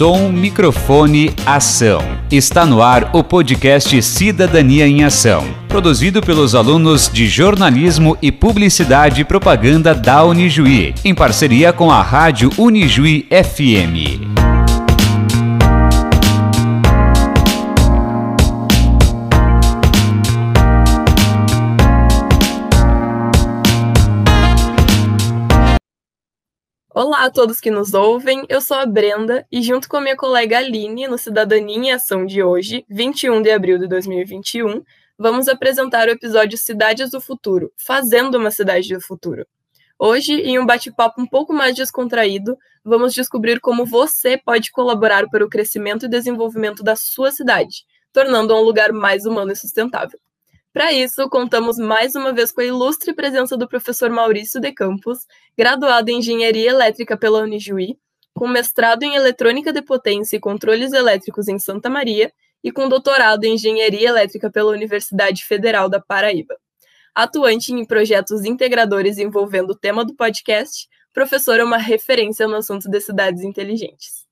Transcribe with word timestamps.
Som, 0.00 0.32
microfone, 0.32 1.30
ação. 1.44 2.00
Está 2.32 2.64
no 2.64 2.80
ar 2.80 3.10
o 3.12 3.22
podcast 3.22 4.00
Cidadania 4.00 4.86
em 4.86 5.04
Ação, 5.04 5.44
produzido 5.68 6.22
pelos 6.22 6.54
alunos 6.54 7.10
de 7.12 7.28
jornalismo 7.28 8.16
e 8.22 8.32
publicidade 8.32 9.20
e 9.20 9.24
propaganda 9.26 9.94
da 9.94 10.24
Unijuí, 10.24 10.94
em 11.04 11.14
parceria 11.14 11.70
com 11.70 11.90
a 11.90 12.00
rádio 12.00 12.50
Unijuí 12.56 13.28
FM. 13.28 14.19
Olá 27.02 27.24
a 27.24 27.30
todos 27.30 27.62
que 27.62 27.70
nos 27.70 27.94
ouvem, 27.94 28.44
eu 28.46 28.60
sou 28.60 28.76
a 28.76 28.84
Brenda 28.84 29.46
e 29.50 29.62
junto 29.62 29.88
com 29.88 29.96
a 29.96 30.02
minha 30.02 30.14
colega 30.14 30.58
Aline, 30.58 31.08
no 31.08 31.16
Cidadania 31.16 31.74
em 31.74 31.92
Ação 31.92 32.26
de 32.26 32.42
hoje, 32.42 32.84
21 32.90 33.40
de 33.40 33.50
abril 33.50 33.78
de 33.78 33.88
2021, 33.88 34.82
vamos 35.18 35.48
apresentar 35.48 36.08
o 36.08 36.10
episódio 36.10 36.58
Cidades 36.58 37.10
do 37.10 37.18
Futuro, 37.18 37.72
Fazendo 37.74 38.36
uma 38.36 38.50
Cidade 38.50 38.92
do 38.94 39.00
Futuro. 39.00 39.46
Hoje, 39.98 40.42
em 40.42 40.58
um 40.58 40.66
bate-papo 40.66 41.22
um 41.22 41.26
pouco 41.26 41.54
mais 41.54 41.74
descontraído, 41.74 42.54
vamos 42.84 43.14
descobrir 43.14 43.60
como 43.60 43.86
você 43.86 44.36
pode 44.36 44.70
colaborar 44.70 45.26
para 45.30 45.42
o 45.42 45.48
crescimento 45.48 46.04
e 46.04 46.08
desenvolvimento 46.10 46.82
da 46.82 46.96
sua 46.96 47.32
cidade, 47.32 47.86
tornando-a 48.12 48.60
um 48.60 48.62
lugar 48.62 48.92
mais 48.92 49.24
humano 49.24 49.52
e 49.52 49.56
sustentável. 49.56 50.20
Para 50.72 50.92
isso, 50.92 51.28
contamos 51.28 51.78
mais 51.78 52.14
uma 52.14 52.32
vez 52.32 52.52
com 52.52 52.60
a 52.60 52.64
ilustre 52.64 53.12
presença 53.12 53.56
do 53.56 53.68
professor 53.68 54.08
Maurício 54.08 54.60
de 54.60 54.72
Campos, 54.72 55.26
graduado 55.58 56.10
em 56.10 56.18
Engenharia 56.18 56.70
Elétrica 56.70 57.16
pela 57.16 57.42
Unijuí, 57.42 57.98
com 58.32 58.46
mestrado 58.46 59.02
em 59.02 59.16
Eletrônica 59.16 59.72
de 59.72 59.82
Potência 59.82 60.36
e 60.36 60.40
Controles 60.40 60.92
Elétricos 60.92 61.48
em 61.48 61.58
Santa 61.58 61.90
Maria 61.90 62.32
e 62.62 62.70
com 62.70 62.88
doutorado 62.88 63.42
em 63.44 63.54
Engenharia 63.54 64.10
Elétrica 64.10 64.48
pela 64.48 64.70
Universidade 64.70 65.44
Federal 65.44 65.88
da 65.88 66.00
Paraíba. 66.00 66.56
Atuante 67.12 67.72
em 67.72 67.84
projetos 67.84 68.44
integradores 68.44 69.18
envolvendo 69.18 69.70
o 69.70 69.76
tema 69.76 70.04
do 70.04 70.14
podcast, 70.14 70.88
professor 71.12 71.58
é 71.58 71.64
uma 71.64 71.78
referência 71.78 72.46
no 72.46 72.54
assunto 72.54 72.88
de 72.88 73.00
cidades 73.00 73.42
inteligentes. 73.42 74.29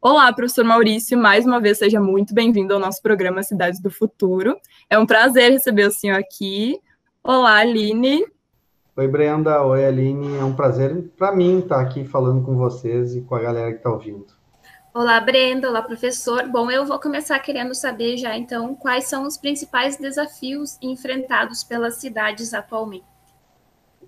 Olá, 0.00 0.32
professor 0.32 0.64
Maurício, 0.64 1.18
mais 1.18 1.44
uma 1.44 1.60
vez 1.60 1.76
seja 1.76 2.00
muito 2.00 2.32
bem-vindo 2.32 2.72
ao 2.72 2.78
nosso 2.78 3.02
programa 3.02 3.42
Cidades 3.42 3.80
do 3.80 3.90
Futuro. 3.90 4.56
É 4.88 4.96
um 4.96 5.04
prazer 5.04 5.50
receber 5.50 5.88
o 5.88 5.90
senhor 5.90 6.16
aqui. 6.16 6.78
Olá, 7.20 7.56
Aline. 7.56 8.24
Oi, 8.96 9.08
Brenda. 9.08 9.60
Oi, 9.64 9.84
Aline. 9.84 10.38
É 10.38 10.44
um 10.44 10.54
prazer 10.54 11.10
para 11.16 11.34
mim 11.34 11.58
estar 11.58 11.80
aqui 11.80 12.04
falando 12.04 12.44
com 12.44 12.56
vocês 12.56 13.16
e 13.16 13.22
com 13.22 13.34
a 13.34 13.40
galera 13.40 13.72
que 13.72 13.78
está 13.78 13.90
ouvindo. 13.90 14.26
Olá, 14.94 15.20
Brenda. 15.20 15.68
Olá, 15.68 15.82
professor. 15.82 16.46
Bom, 16.46 16.70
eu 16.70 16.86
vou 16.86 17.00
começar 17.00 17.36
querendo 17.40 17.74
saber 17.74 18.16
já, 18.18 18.38
então, 18.38 18.76
quais 18.76 19.08
são 19.08 19.26
os 19.26 19.36
principais 19.36 19.96
desafios 19.96 20.78
enfrentados 20.80 21.64
pelas 21.64 21.96
cidades 21.96 22.54
atualmente. 22.54 23.04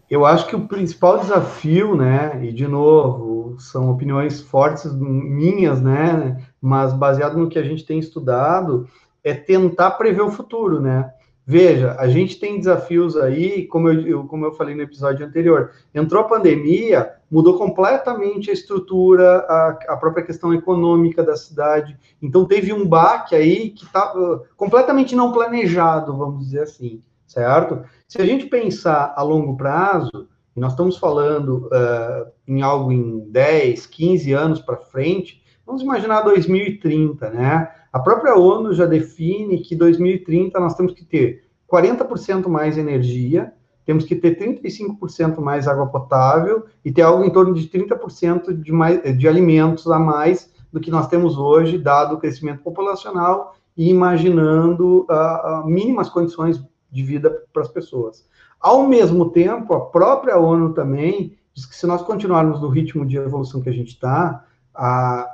Eu 0.09 0.27
acho 0.27 0.47
que 0.49 0.57
o 0.57 0.67
principal 0.67 1.19
desafio, 1.19 1.95
né, 1.95 2.41
e 2.45 2.53
de 2.53 2.67
novo, 2.67 3.30
são 3.59 3.91
opiniões 3.91 4.41
fortes 4.41 4.93
minhas, 4.95 5.81
né, 5.81 6.45
mas 6.61 6.93
baseado 6.93 7.37
no 7.37 7.49
que 7.49 7.59
a 7.59 7.63
gente 7.63 7.85
tem 7.85 7.99
estudado, 7.99 8.89
é 9.23 9.35
tentar 9.35 9.93
prever 9.93 10.23
o 10.23 10.31
futuro, 10.31 10.81
né? 10.81 11.13
Veja, 11.47 11.97
a 11.99 12.07
gente 12.07 12.39
tem 12.39 12.59
desafios 12.59 13.17
aí, 13.17 13.67
como 13.67 13.89
eu, 13.89 14.25
como 14.25 14.45
eu 14.45 14.53
falei 14.53 14.73
no 14.75 14.83
episódio 14.83 15.27
anterior, 15.27 15.73
entrou 15.93 16.23
a 16.23 16.29
pandemia, 16.29 17.13
mudou 17.29 17.59
completamente 17.59 18.51
a 18.51 18.53
estrutura, 18.53 19.39
a, 19.49 19.79
a 19.89 19.97
própria 19.97 20.25
questão 20.25 20.55
econômica 20.55 21.25
da 21.25 21.37
cidade. 21.37 21.99
Então 22.23 22.45
teve 22.45 22.73
um 22.73 22.87
baque 22.87 23.35
aí 23.35 23.71
que 23.71 23.85
está 23.85 24.15
uh, 24.17 24.43
completamente 24.57 25.17
não 25.17 25.33
planejado, 25.33 26.17
vamos 26.17 26.45
dizer 26.45 26.63
assim, 26.63 27.03
certo? 27.27 27.83
Se 28.07 28.23
a 28.23 28.25
gente 28.25 28.47
pensar 28.47 29.13
a 29.17 29.23
longo 29.23 29.57
prazo, 29.57 30.29
nós 30.57 30.73
estamos 30.73 30.97
falando 30.97 31.69
uh, 31.69 32.31
em 32.47 32.63
algo 32.63 32.91
em 32.91 33.21
10, 33.31 33.87
15 33.87 34.33
anos 34.33 34.61
para 34.61 34.77
frente, 34.77 35.43
vamos 35.65 35.83
imaginar 35.83 36.23
2030, 36.23 37.31
né? 37.31 37.71
A 37.93 37.99
própria 37.99 38.37
ONU 38.37 38.73
já 38.73 38.87
define 38.87 39.59
que 39.59 39.77
2030 39.77 40.59
nós 40.59 40.75
temos 40.75 40.93
que 40.93 41.05
ter 41.05 41.45
40% 41.71 42.49
mais 42.49 42.77
energia, 42.77 43.53
temos 43.85 44.05
que 44.05 44.15
ter 44.15 44.39
35% 44.39 45.41
mais 45.41 45.67
água 45.67 45.87
potável 45.87 46.65
e 46.85 46.93
ter 46.93 47.03
algo 47.03 47.25
em 47.25 47.31
torno 47.31 47.55
de 47.55 47.69
30% 47.69 48.53
de, 48.53 48.73
mais, 48.73 49.17
de 49.17 49.27
alimentos 49.27 49.87
a 49.89 49.99
mais 49.99 50.53
do 50.73 50.81
que 50.81 50.91
nós 50.91 51.09
temos 51.09 51.37
hoje, 51.37 51.79
dado 51.79 52.15
o 52.15 52.19
crescimento 52.19 52.63
populacional 52.63 53.57
e 53.77 53.89
imaginando 53.89 55.07
uh, 55.11 55.67
mínimas 55.67 56.09
condições 56.09 56.63
de 56.91 57.03
vida 57.03 57.45
para 57.53 57.63
as 57.63 57.69
pessoas. 57.69 58.29
Ao 58.61 58.87
mesmo 58.87 59.31
tempo, 59.31 59.73
a 59.73 59.87
própria 59.87 60.39
ONU 60.39 60.75
também 60.75 61.37
diz 61.55 61.65
que 61.65 61.75
se 61.75 61.87
nós 61.87 62.03
continuarmos 62.03 62.61
no 62.61 62.69
ritmo 62.69 63.07
de 63.07 63.17
evolução 63.17 63.63
que 63.63 63.71
a 63.71 63.73
gente 63.73 63.95
está, 63.95 64.45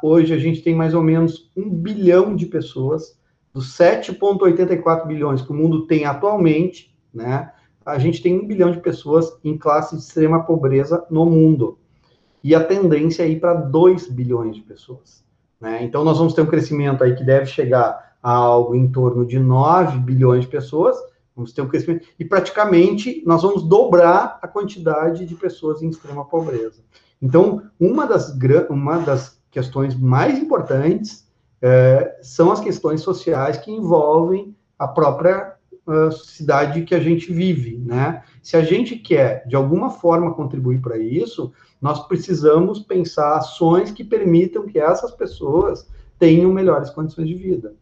hoje 0.03 0.32
a 0.32 0.38
gente 0.38 0.62
tem 0.62 0.75
mais 0.75 0.94
ou 0.94 1.03
menos 1.03 1.50
um 1.56 1.69
bilhão 1.69 2.37
de 2.37 2.47
pessoas, 2.47 3.19
dos 3.53 3.76
7,84 3.76 5.06
bilhões 5.06 5.42
que 5.42 5.50
o 5.50 5.54
mundo 5.54 5.87
tem 5.87 6.04
atualmente, 6.04 6.94
né? 7.12 7.50
A 7.84 7.98
gente 7.98 8.20
tem 8.20 8.38
um 8.38 8.47
bilhão 8.47 8.70
de 8.72 8.81
pessoas 8.81 9.38
em 9.44 9.56
classe 9.56 9.97
de 9.97 10.03
extrema 10.03 10.43
pobreza 10.43 11.06
no 11.08 11.25
mundo. 11.25 11.78
E 12.43 12.54
a 12.54 12.62
tendência 12.62 13.22
é 13.22 13.28
ir 13.28 13.41
para 13.41 13.54
2 13.54 14.08
bilhões 14.08 14.56
de 14.56 14.62
pessoas. 14.62 15.25
Né? 15.60 15.84
Então, 15.84 16.04
nós 16.04 16.19
vamos 16.19 16.34
ter 16.34 16.43
um 16.43 16.47
crescimento 16.47 17.03
aí 17.03 17.14
que 17.14 17.25
deve 17.25 17.47
chegar 17.47 18.16
a 18.20 18.31
algo 18.32 18.75
em 18.75 18.88
torno 18.88 19.25
de 19.25 19.38
9 19.38 19.98
bilhões 19.98 20.43
de 20.43 20.50
pessoas, 20.50 20.97
Vamos 21.36 21.52
ter 21.52 21.60
um 21.60 21.69
crescimento. 21.69 22.06
E 22.19 22.24
praticamente 22.24 23.22
nós 23.26 23.42
vamos 23.42 23.62
dobrar 23.62 24.38
a 24.41 24.48
quantidade 24.48 25.26
de 25.26 25.34
pessoas 25.34 25.82
em 25.82 25.91
extrema 25.91 26.24
pobreza. 26.24 26.82
Então, 27.20 27.62
uma 27.78 28.06
das, 28.06 28.34
uma 28.70 28.98
das 28.98 29.38
questões 29.50 29.94
mais 29.94 30.38
importantes 30.38 31.26
é, 31.60 32.19
são 32.22 32.50
as 32.50 32.60
questões 32.60 33.02
sociais 33.02 33.58
que 33.58 33.70
envolvem 33.70 34.56
a 34.78 34.88
própria 34.88 35.56
uh, 35.86 36.12
cidade 36.12 36.82
que 36.82 36.94
a 36.94 37.00
gente 37.00 37.32
vive, 37.32 37.78
né? 37.78 38.22
Se 38.42 38.56
a 38.56 38.62
gente 38.62 38.96
quer, 38.96 39.46
de 39.46 39.56
alguma 39.56 39.91
forma, 39.91 40.34
contribuir 40.34 40.80
para 40.80 40.98
isso, 40.98 41.52
nós 41.80 42.06
precisamos 42.06 42.80
pensar 42.80 43.36
ações 43.36 43.91
que 43.91 44.04
permitam 44.04 44.66
que 44.66 44.78
essas 44.78 45.12
pessoas 45.12 45.88
tenham 46.19 46.52
melhores 46.52 46.91
condições 46.91 47.28
de 47.28 47.34
vida. 47.34 47.75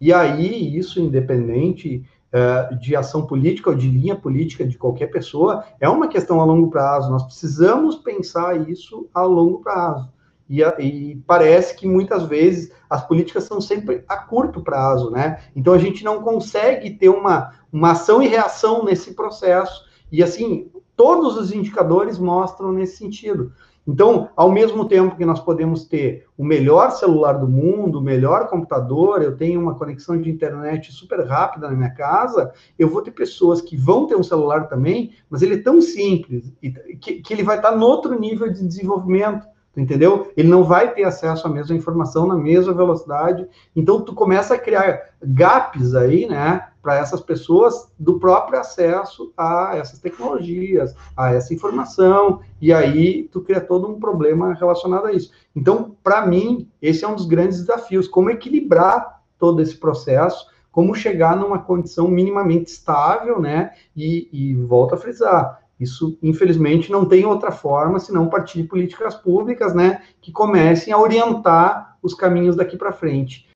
E 0.00 0.12
aí, 0.12 0.76
isso 0.76 1.00
independente 1.00 2.04
uh, 2.32 2.76
de 2.78 2.96
ação 2.96 3.26
política 3.26 3.70
ou 3.70 3.76
de 3.76 3.88
linha 3.88 4.16
política 4.16 4.64
de 4.64 4.78
qualquer 4.78 5.08
pessoa, 5.08 5.64
é 5.78 5.88
uma 5.88 6.08
questão 6.08 6.40
a 6.40 6.44
longo 6.44 6.70
prazo. 6.70 7.10
Nós 7.10 7.24
precisamos 7.24 7.96
pensar 7.96 8.68
isso 8.68 9.08
a 9.14 9.22
longo 9.22 9.60
prazo. 9.60 10.10
E, 10.48 10.60
e, 10.62 11.16
parece 11.26 11.74
que 11.74 11.86
muitas 11.86 12.24
vezes 12.24 12.72
as 12.90 13.06
políticas 13.06 13.44
são 13.44 13.60
sempre 13.60 14.04
a 14.06 14.16
curto 14.16 14.60
prazo, 14.60 15.10
né? 15.10 15.40
Então 15.56 15.72
a 15.72 15.78
gente 15.78 16.04
não 16.04 16.22
consegue 16.22 16.90
ter 16.90 17.08
uma, 17.08 17.54
uma 17.72 17.92
ação 17.92 18.22
e 18.22 18.28
reação 18.28 18.84
nesse 18.84 19.14
processo. 19.14 19.84
E 20.10 20.22
assim, 20.22 20.70
todos 20.94 21.38
os 21.38 21.52
indicadores 21.52 22.18
mostram 22.18 22.70
nesse 22.70 22.98
sentido. 22.98 23.52
Então, 23.86 24.28
ao 24.36 24.50
mesmo 24.50 24.86
tempo 24.86 25.16
que 25.16 25.24
nós 25.24 25.40
podemos 25.40 25.84
ter 25.84 26.26
o 26.38 26.44
melhor 26.44 26.92
celular 26.92 27.32
do 27.32 27.48
mundo, 27.48 27.98
o 27.98 28.02
melhor 28.02 28.48
computador, 28.48 29.22
eu 29.22 29.36
tenho 29.36 29.60
uma 29.60 29.74
conexão 29.74 30.20
de 30.20 30.30
internet 30.30 30.92
super 30.92 31.26
rápida 31.26 31.68
na 31.68 31.76
minha 31.76 31.90
casa, 31.90 32.52
eu 32.78 32.88
vou 32.88 33.02
ter 33.02 33.10
pessoas 33.10 33.60
que 33.60 33.76
vão 33.76 34.06
ter 34.06 34.14
um 34.14 34.22
celular 34.22 34.68
também, 34.68 35.12
mas 35.28 35.42
ele 35.42 35.56
é 35.56 35.62
tão 35.62 35.80
simples 35.82 36.52
que, 37.00 37.14
que 37.14 37.32
ele 37.32 37.42
vai 37.42 37.56
estar 37.56 37.72
no 37.72 37.84
outro 37.84 38.18
nível 38.18 38.52
de 38.52 38.66
desenvolvimento 38.66 39.46
entendeu? 39.76 40.30
Ele 40.36 40.48
não 40.48 40.64
vai 40.64 40.92
ter 40.92 41.04
acesso 41.04 41.46
à 41.46 41.50
mesma 41.50 41.74
informação 41.74 42.26
na 42.26 42.36
mesma 42.36 42.74
velocidade. 42.74 43.46
Então, 43.74 44.02
tu 44.02 44.14
começa 44.14 44.54
a 44.54 44.58
criar 44.58 45.10
gaps 45.22 45.94
aí, 45.94 46.26
né, 46.26 46.68
para 46.82 46.96
essas 46.96 47.20
pessoas 47.20 47.88
do 47.98 48.18
próprio 48.18 48.58
acesso 48.58 49.32
a 49.36 49.72
essas 49.76 50.00
tecnologias, 50.00 50.94
a 51.16 51.32
essa 51.32 51.54
informação, 51.54 52.40
e 52.60 52.72
aí 52.72 53.28
tu 53.32 53.40
cria 53.40 53.60
todo 53.60 53.88
um 53.88 54.00
problema 54.00 54.52
relacionado 54.54 55.06
a 55.06 55.12
isso. 55.12 55.30
Então, 55.54 55.96
para 56.02 56.26
mim, 56.26 56.68
esse 56.82 57.04
é 57.04 57.08
um 57.08 57.14
dos 57.14 57.26
grandes 57.26 57.60
desafios, 57.60 58.08
como 58.08 58.30
equilibrar 58.30 59.22
todo 59.38 59.62
esse 59.62 59.76
processo, 59.76 60.50
como 60.72 60.94
chegar 60.94 61.36
numa 61.36 61.58
condição 61.58 62.08
minimamente 62.08 62.72
estável, 62.72 63.40
né, 63.40 63.72
e, 63.94 64.28
e 64.32 64.54
volto 64.54 64.94
a 64.94 64.98
frisar, 64.98 65.61
isso, 65.82 66.18
infelizmente, 66.22 66.90
não 66.90 67.04
tem 67.04 67.24
outra 67.24 67.50
forma 67.52 67.98
senão 67.98 68.28
partir 68.28 68.62
de 68.62 68.68
políticas 68.68 69.14
públicas, 69.14 69.74
né, 69.74 70.02
que 70.20 70.32
comecem 70.32 70.92
a 70.92 70.98
orientar 70.98 71.98
os 72.02 72.14
caminhos 72.14 72.56
daqui 72.56 72.76
para 72.76 72.92
frente. 72.92 73.48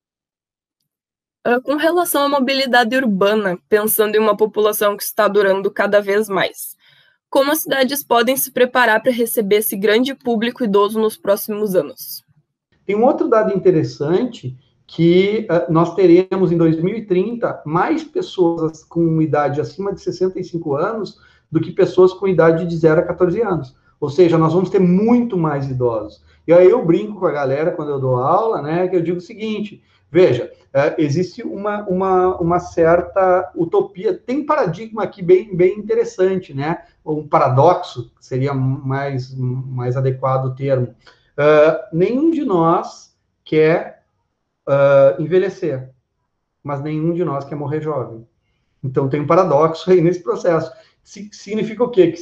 Ah, 1.45 1.61
com 1.61 1.77
relação 1.77 2.25
à 2.25 2.29
mobilidade 2.29 2.97
urbana, 2.97 3.57
pensando 3.69 4.17
em 4.17 4.19
uma 4.19 4.37
população 4.37 4.97
que 4.97 5.03
está 5.05 5.29
durando 5.29 5.71
cada 5.71 6.01
vez 6.01 6.29
mais, 6.29 6.77
como 7.31 7.53
as 7.53 7.61
cidades 7.61 8.03
podem 8.03 8.37
se 8.37 8.51
preparar 8.51 9.01
para 9.01 9.13
receber 9.13 9.57
esse 9.57 9.77
grande 9.77 10.15
público 10.15 10.65
idoso 10.65 10.99
nos 10.99 11.17
próximos 11.17 11.77
anos? 11.77 12.25
Tem 12.85 12.97
um 12.97 13.05
outro 13.05 13.29
dado 13.29 13.55
interessante 13.55 14.57
que 14.87 15.47
uh, 15.51 15.73
nós 15.73 15.95
teremos 15.95 16.51
em 16.51 16.57
2030 16.57 17.63
mais 17.65 18.05
pessoas 18.05 18.85
com 18.85 19.21
idade 19.21 19.61
acima 19.61 19.93
de 19.93 20.01
65 20.01 20.75
anos 20.77 21.19
do 21.57 21.61
que 21.61 21.73
pessoas 21.73 22.13
com 22.13 22.29
idade 22.29 22.67
de 22.67 22.77
0 22.77 23.01
a 23.01 23.05
14 23.05 23.41
anos. 23.41 23.75
Ou 23.99 24.11
seja, 24.11 24.37
nós 24.37 24.53
vamos 24.53 24.69
ter 24.69 24.79
muito 24.79 25.39
mais 25.39 25.71
idosos. 25.71 26.23
E 26.47 26.53
aí 26.53 26.69
eu 26.69 26.85
brinco 26.85 27.19
com 27.19 27.25
a 27.25 27.33
galera 27.33 27.71
quando 27.71 27.93
eu 27.93 27.99
dou 27.99 28.17
aula, 28.17 28.61
né, 28.61 28.87
que 28.87 28.95
eu 28.95 29.03
digo 29.03 29.17
o 29.17 29.23
seguinte, 29.23 29.83
veja, 30.11 30.53
é, 30.71 30.95
existe 30.99 31.43
uma, 31.43 31.83
uma, 31.89 32.37
uma 32.37 32.59
certa 32.61 33.51
utopia, 33.57 34.13
tem 34.13 34.45
paradigma 34.45 35.03
aqui 35.03 35.23
bem, 35.23 35.57
bem 35.57 35.79
interessante, 35.79 36.53
né, 36.53 36.83
um 37.03 37.27
paradoxo, 37.27 38.13
seria 38.21 38.53
mais, 38.53 39.35
mais 39.35 39.97
adequado 39.97 40.45
o 40.45 40.55
termo. 40.55 40.89
Uh, 41.39 41.97
nenhum 41.97 42.31
de 42.31 42.45
nós 42.45 43.17
quer 43.43 44.03
uh, 44.69 45.23
envelhecer, 45.23 45.89
mas 46.63 46.83
nenhum 46.83 47.15
de 47.15 47.25
nós 47.25 47.47
quer 47.47 47.57
morrer 47.57 47.81
jovem. 47.81 48.27
Então 48.85 49.09
tem 49.09 49.23
um 49.23 49.27
paradoxo 49.27 49.91
aí 49.91 50.03
nesse 50.03 50.23
processo. 50.23 50.71
Significa 51.07 51.85
o 51.85 51.89
quê? 51.89 52.11
Que 52.11 52.21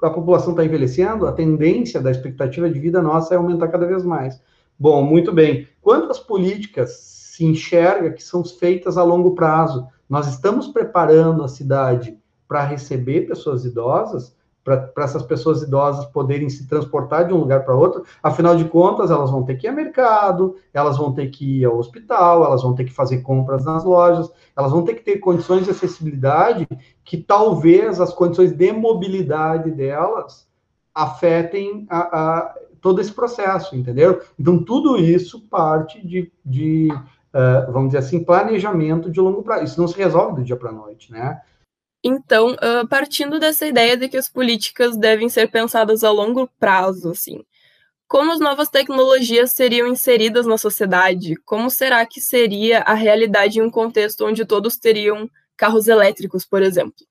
a 0.00 0.08
população 0.08 0.52
está 0.52 0.64
envelhecendo, 0.64 1.26
a 1.26 1.32
tendência 1.32 2.00
da 2.00 2.10
expectativa 2.10 2.68
de 2.68 2.80
vida 2.80 3.02
nossa 3.02 3.34
é 3.34 3.36
aumentar 3.36 3.68
cada 3.68 3.86
vez 3.86 4.02
mais. 4.02 4.40
Bom, 4.78 5.02
muito 5.02 5.30
bem. 5.30 5.68
Quantas 5.82 6.18
políticas 6.18 6.92
se 6.92 7.44
enxerga 7.44 8.10
que 8.10 8.22
são 8.22 8.42
feitas 8.42 8.96
a 8.96 9.04
longo 9.04 9.34
prazo? 9.34 9.86
Nós 10.08 10.26
estamos 10.28 10.68
preparando 10.68 11.44
a 11.44 11.48
cidade 11.48 12.18
para 12.48 12.64
receber 12.64 13.26
pessoas 13.28 13.66
idosas, 13.66 14.34
para 14.64 14.90
essas 14.98 15.22
pessoas 15.22 15.62
idosas 15.62 16.04
poderem 16.06 16.48
se 16.48 16.66
transportar 16.68 17.26
de 17.26 17.34
um 17.34 17.38
lugar 17.38 17.64
para 17.64 17.74
outro. 17.74 18.04
Afinal 18.22 18.56
de 18.56 18.64
contas, 18.64 19.10
elas 19.10 19.30
vão 19.30 19.42
ter 19.42 19.56
que 19.56 19.66
ir 19.66 19.70
ao 19.70 19.76
mercado, 19.76 20.56
elas 20.72 20.96
vão 20.96 21.12
ter 21.12 21.28
que 21.28 21.60
ir 21.60 21.64
ao 21.64 21.76
hospital, 21.78 22.44
elas 22.44 22.62
vão 22.62 22.74
ter 22.74 22.84
que 22.84 22.92
fazer 22.92 23.22
compras 23.22 23.64
nas 23.64 23.84
lojas, 23.84 24.30
elas 24.56 24.70
vão 24.70 24.84
ter 24.84 24.94
que 24.94 25.02
ter 25.02 25.18
condições 25.18 25.64
de 25.64 25.70
acessibilidade 25.70 26.68
que 27.04 27.16
talvez 27.16 28.00
as 28.00 28.12
condições 28.12 28.52
de 28.52 28.72
mobilidade 28.72 29.70
delas 29.70 30.46
afetem 30.94 31.86
a, 31.90 31.98
a 32.00 32.54
todo 32.80 33.00
esse 33.00 33.12
processo, 33.12 33.76
entendeu? 33.76 34.20
Então, 34.38 34.62
tudo 34.62 34.96
isso 34.96 35.40
parte 35.48 36.06
de, 36.06 36.30
de 36.44 36.88
uh, 37.32 37.72
vamos 37.72 37.88
dizer 37.88 37.98
assim, 37.98 38.22
planejamento 38.22 39.10
de 39.10 39.20
longo 39.20 39.42
prazo. 39.42 39.64
Isso 39.64 39.80
não 39.80 39.88
se 39.88 39.96
resolve 39.96 40.36
do 40.36 40.44
dia 40.44 40.56
para 40.56 40.70
a 40.70 40.72
noite, 40.72 41.10
né? 41.10 41.40
Então, 42.04 42.54
uh, 42.54 42.86
partindo 42.88 43.38
dessa 43.38 43.66
ideia 43.66 43.96
de 43.96 44.08
que 44.08 44.16
as 44.16 44.28
políticas 44.28 44.96
devem 44.96 45.28
ser 45.28 45.50
pensadas 45.50 46.02
a 46.02 46.10
longo 46.10 46.48
prazo, 46.58 47.10
assim, 47.10 47.44
como 48.12 48.30
as 48.30 48.40
novas 48.40 48.68
tecnologias 48.68 49.52
seriam 49.52 49.86
inseridas 49.86 50.44
na 50.44 50.58
sociedade? 50.58 51.34
Como 51.46 51.70
será 51.70 52.04
que 52.04 52.20
seria 52.20 52.80
a 52.80 52.92
realidade 52.92 53.58
em 53.58 53.62
um 53.62 53.70
contexto 53.70 54.26
onde 54.26 54.44
todos 54.44 54.76
teriam 54.76 55.30
carros 55.56 55.88
elétricos, 55.88 56.44
por 56.44 56.60
exemplo? 56.60 57.06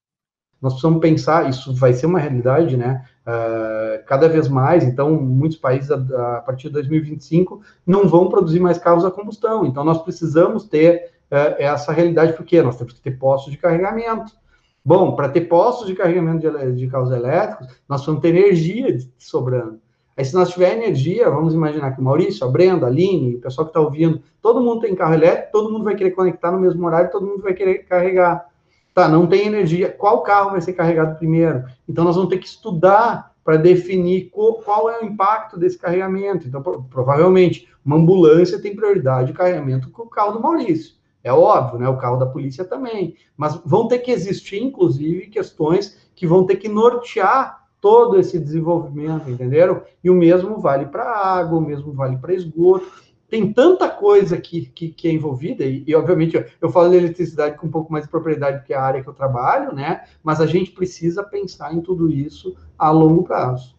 Nós 0.61 0.73
precisamos 0.73 1.01
pensar, 1.01 1.49
isso 1.49 1.73
vai 1.73 1.93
ser 1.93 2.05
uma 2.05 2.19
realidade, 2.19 2.77
né? 2.77 3.03
Uh, 3.25 4.05
cada 4.05 4.29
vez 4.29 4.47
mais, 4.47 4.83
então, 4.83 5.19
muitos 5.19 5.57
países, 5.57 5.89
a, 5.89 5.95
a, 6.37 6.41
partir 6.41 6.67
de 6.67 6.73
2025, 6.73 7.63
não 7.83 8.07
vão 8.07 8.29
produzir 8.29 8.59
mais 8.59 8.77
carros 8.77 9.03
a 9.03 9.09
combustão. 9.09 9.65
Então, 9.65 9.83
nós 9.83 10.03
precisamos 10.03 10.65
ter 10.65 11.11
uh, 11.31 11.55
essa 11.57 11.91
realidade, 11.91 12.33
porque 12.33 12.61
nós 12.61 12.75
temos 12.75 12.93
que 12.93 13.01
ter 13.01 13.17
postos 13.17 13.51
de 13.51 13.57
carregamento. 13.57 14.33
Bom, 14.83 15.15
para 15.15 15.29
ter 15.29 15.41
postos 15.41 15.87
de 15.87 15.93
carregamento 15.93 16.39
de, 16.39 16.71
de, 16.73 16.87
carros 16.87 17.11
elétricos, 17.11 17.67
nós 17.87 18.03
vamos 18.03 18.21
ter 18.21 18.35
energia 18.35 18.97
sobrando. 19.17 19.79
Aí, 20.17 20.25
se 20.25 20.33
nós 20.33 20.49
tiver 20.49 20.73
energia, 20.73 21.29
vamos 21.29 21.53
imaginar 21.53 21.91
que 21.91 22.01
o 22.01 22.03
Maurício, 22.03 22.45
a 22.45 22.49
Brenda, 22.49 22.85
a 22.87 22.89
Aline, 22.89 23.35
o 23.35 23.39
pessoal 23.39 23.65
que 23.65 23.69
está 23.69 23.79
ouvindo, 23.79 24.21
todo 24.41 24.59
mundo 24.59 24.81
tem 24.81 24.95
carro 24.95 25.13
elétrico, 25.13 25.51
todo 25.51 25.71
mundo 25.71 25.83
vai 25.83 25.95
querer 25.95 26.11
conectar 26.11 26.51
no 26.51 26.59
mesmo 26.59 26.85
horário, 26.85 27.11
todo 27.11 27.27
mundo 27.27 27.43
vai 27.43 27.53
querer 27.53 27.85
carregar. 27.85 28.49
Tá, 28.93 29.07
não 29.07 29.25
tem 29.25 29.47
energia, 29.47 29.89
qual 29.89 30.21
carro 30.21 30.51
vai 30.51 30.61
ser 30.61 30.73
carregado 30.73 31.17
primeiro? 31.17 31.63
Então, 31.87 32.03
nós 32.03 32.15
vamos 32.15 32.29
ter 32.29 32.39
que 32.39 32.47
estudar 32.47 33.31
para 33.43 33.57
definir 33.57 34.29
qual, 34.31 34.55
qual, 34.55 34.89
é 34.89 34.99
o 34.99 35.05
impacto 35.05 35.57
desse 35.57 35.77
carregamento. 35.77 36.47
Então, 36.47 36.61
provavelmente, 36.89 37.69
uma 37.85 37.95
ambulância 37.95 38.61
tem 38.61 38.75
prioridade 38.75 39.27
de 39.27 39.33
carregamento 39.33 39.89
com 39.91 40.03
o 40.03 40.09
carro 40.09 40.33
do 40.33 40.41
Maurício. 40.41 40.95
É 41.23 41.31
óbvio, 41.31 41.79
né? 41.79 41.87
O 41.87 41.97
carro 41.97 42.17
da 42.17 42.25
polícia 42.25 42.65
também. 42.65 43.15
Mas 43.37 43.59
vão 43.65 43.87
ter 43.87 43.99
que 43.99 44.11
existir, 44.11 44.61
inclusive, 44.61 45.27
questões 45.27 46.09
que 46.15 46.25
vão 46.27 46.45
ter 46.45 46.55
que 46.55 46.67
nortear 46.67 47.61
todo 47.79 48.19
esse 48.19 48.39
desenvolvimento, 48.39 49.29
entenderam? 49.29 49.81
E 50.03 50.09
o 50.09 50.15
mesmo 50.15 50.59
vale 50.59 50.85
para 50.85 51.03
água, 51.03 51.57
o 51.57 51.61
mesmo 51.61 51.91
vale 51.91 52.17
para 52.17 52.33
esgoto. 52.33 52.85
Tem 53.27 53.51
tanta 53.51 53.89
coisa 53.89 54.37
que, 54.37 54.65
que, 54.65 54.89
que 54.89 55.07
é 55.07 55.11
envolvida, 55.13 55.63
e, 55.63 55.85
e, 55.87 55.95
obviamente 55.95 56.45
eu 56.59 56.69
falo 56.69 56.89
de 56.89 56.97
eletricidade 56.97 57.57
com 57.57 57.67
um 57.67 57.71
pouco 57.71 57.91
mais 57.91 58.03
de 58.03 58.11
propriedade 58.11 58.65
que 58.65 58.73
é 58.73 58.77
a 58.77 58.83
área 58.83 59.01
que 59.01 59.07
eu 59.07 59.13
trabalho, 59.13 59.73
né? 59.73 60.03
Mas 60.21 60.41
a 60.41 60.45
gente 60.45 60.71
precisa 60.71 61.23
pensar 61.23 61.73
em 61.73 61.81
tudo 61.81 62.11
isso 62.11 62.55
a 62.77 62.91
longo 62.91 63.23
prazo. 63.23 63.73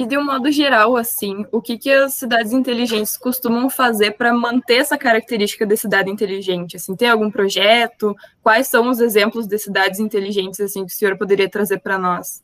E 0.00 0.06
de 0.06 0.16
um 0.16 0.24
modo 0.24 0.50
geral, 0.50 0.96
assim, 0.96 1.44
o 1.52 1.60
que, 1.60 1.76
que 1.76 1.92
as 1.92 2.14
cidades 2.14 2.54
inteligentes 2.54 3.18
costumam 3.18 3.68
fazer 3.68 4.12
para 4.12 4.32
manter 4.32 4.76
essa 4.76 4.96
característica 4.96 5.66
de 5.66 5.76
cidade 5.76 6.10
inteligente? 6.10 6.76
Assim, 6.76 6.96
tem 6.96 7.10
algum 7.10 7.30
projeto? 7.30 8.16
Quais 8.42 8.66
são 8.66 8.88
os 8.88 8.98
exemplos 8.98 9.46
de 9.46 9.58
cidades 9.58 10.00
inteligentes 10.00 10.58
assim 10.58 10.86
que 10.86 10.92
o 10.94 10.96
senhor 10.96 11.18
poderia 11.18 11.50
trazer 11.50 11.80
para 11.80 11.98
nós? 11.98 12.42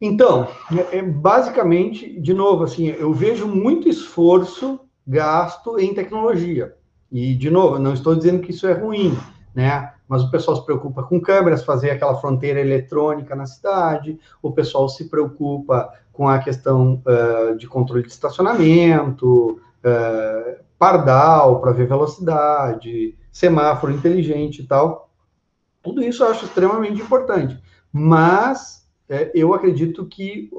Então, 0.00 0.48
é, 0.76 0.98
é, 0.98 1.02
basicamente, 1.02 2.18
de 2.18 2.34
novo, 2.34 2.64
assim, 2.64 2.88
eu 2.88 3.12
vejo 3.12 3.46
muito 3.46 3.88
esforço 3.88 4.80
gasto 5.06 5.78
em 5.78 5.94
tecnologia. 5.94 6.74
E, 7.08 7.36
de 7.36 7.50
novo, 7.50 7.78
não 7.78 7.94
estou 7.94 8.16
dizendo 8.16 8.42
que 8.42 8.50
isso 8.50 8.66
é 8.66 8.72
ruim, 8.72 9.16
né? 9.54 9.93
Mas 10.08 10.22
o 10.22 10.30
pessoal 10.30 10.56
se 10.56 10.64
preocupa 10.64 11.02
com 11.02 11.20
câmeras, 11.20 11.64
fazer 11.64 11.90
aquela 11.90 12.16
fronteira 12.16 12.60
eletrônica 12.60 13.34
na 13.34 13.46
cidade, 13.46 14.18
o 14.42 14.52
pessoal 14.52 14.88
se 14.88 15.08
preocupa 15.08 15.92
com 16.12 16.28
a 16.28 16.38
questão 16.38 17.02
uh, 17.06 17.56
de 17.56 17.66
controle 17.66 18.02
de 18.02 18.12
estacionamento, 18.12 19.60
uh, 19.84 20.64
pardal 20.78 21.60
para 21.60 21.72
ver 21.72 21.88
velocidade, 21.88 23.16
semáforo 23.32 23.92
inteligente 23.92 24.62
e 24.62 24.66
tal. 24.66 25.10
Tudo 25.82 26.02
isso 26.02 26.22
eu 26.22 26.28
acho 26.28 26.44
extremamente 26.44 27.00
importante, 27.00 27.60
mas 27.92 28.86
é, 29.08 29.30
eu 29.34 29.52
acredito 29.52 30.06
que 30.06 30.50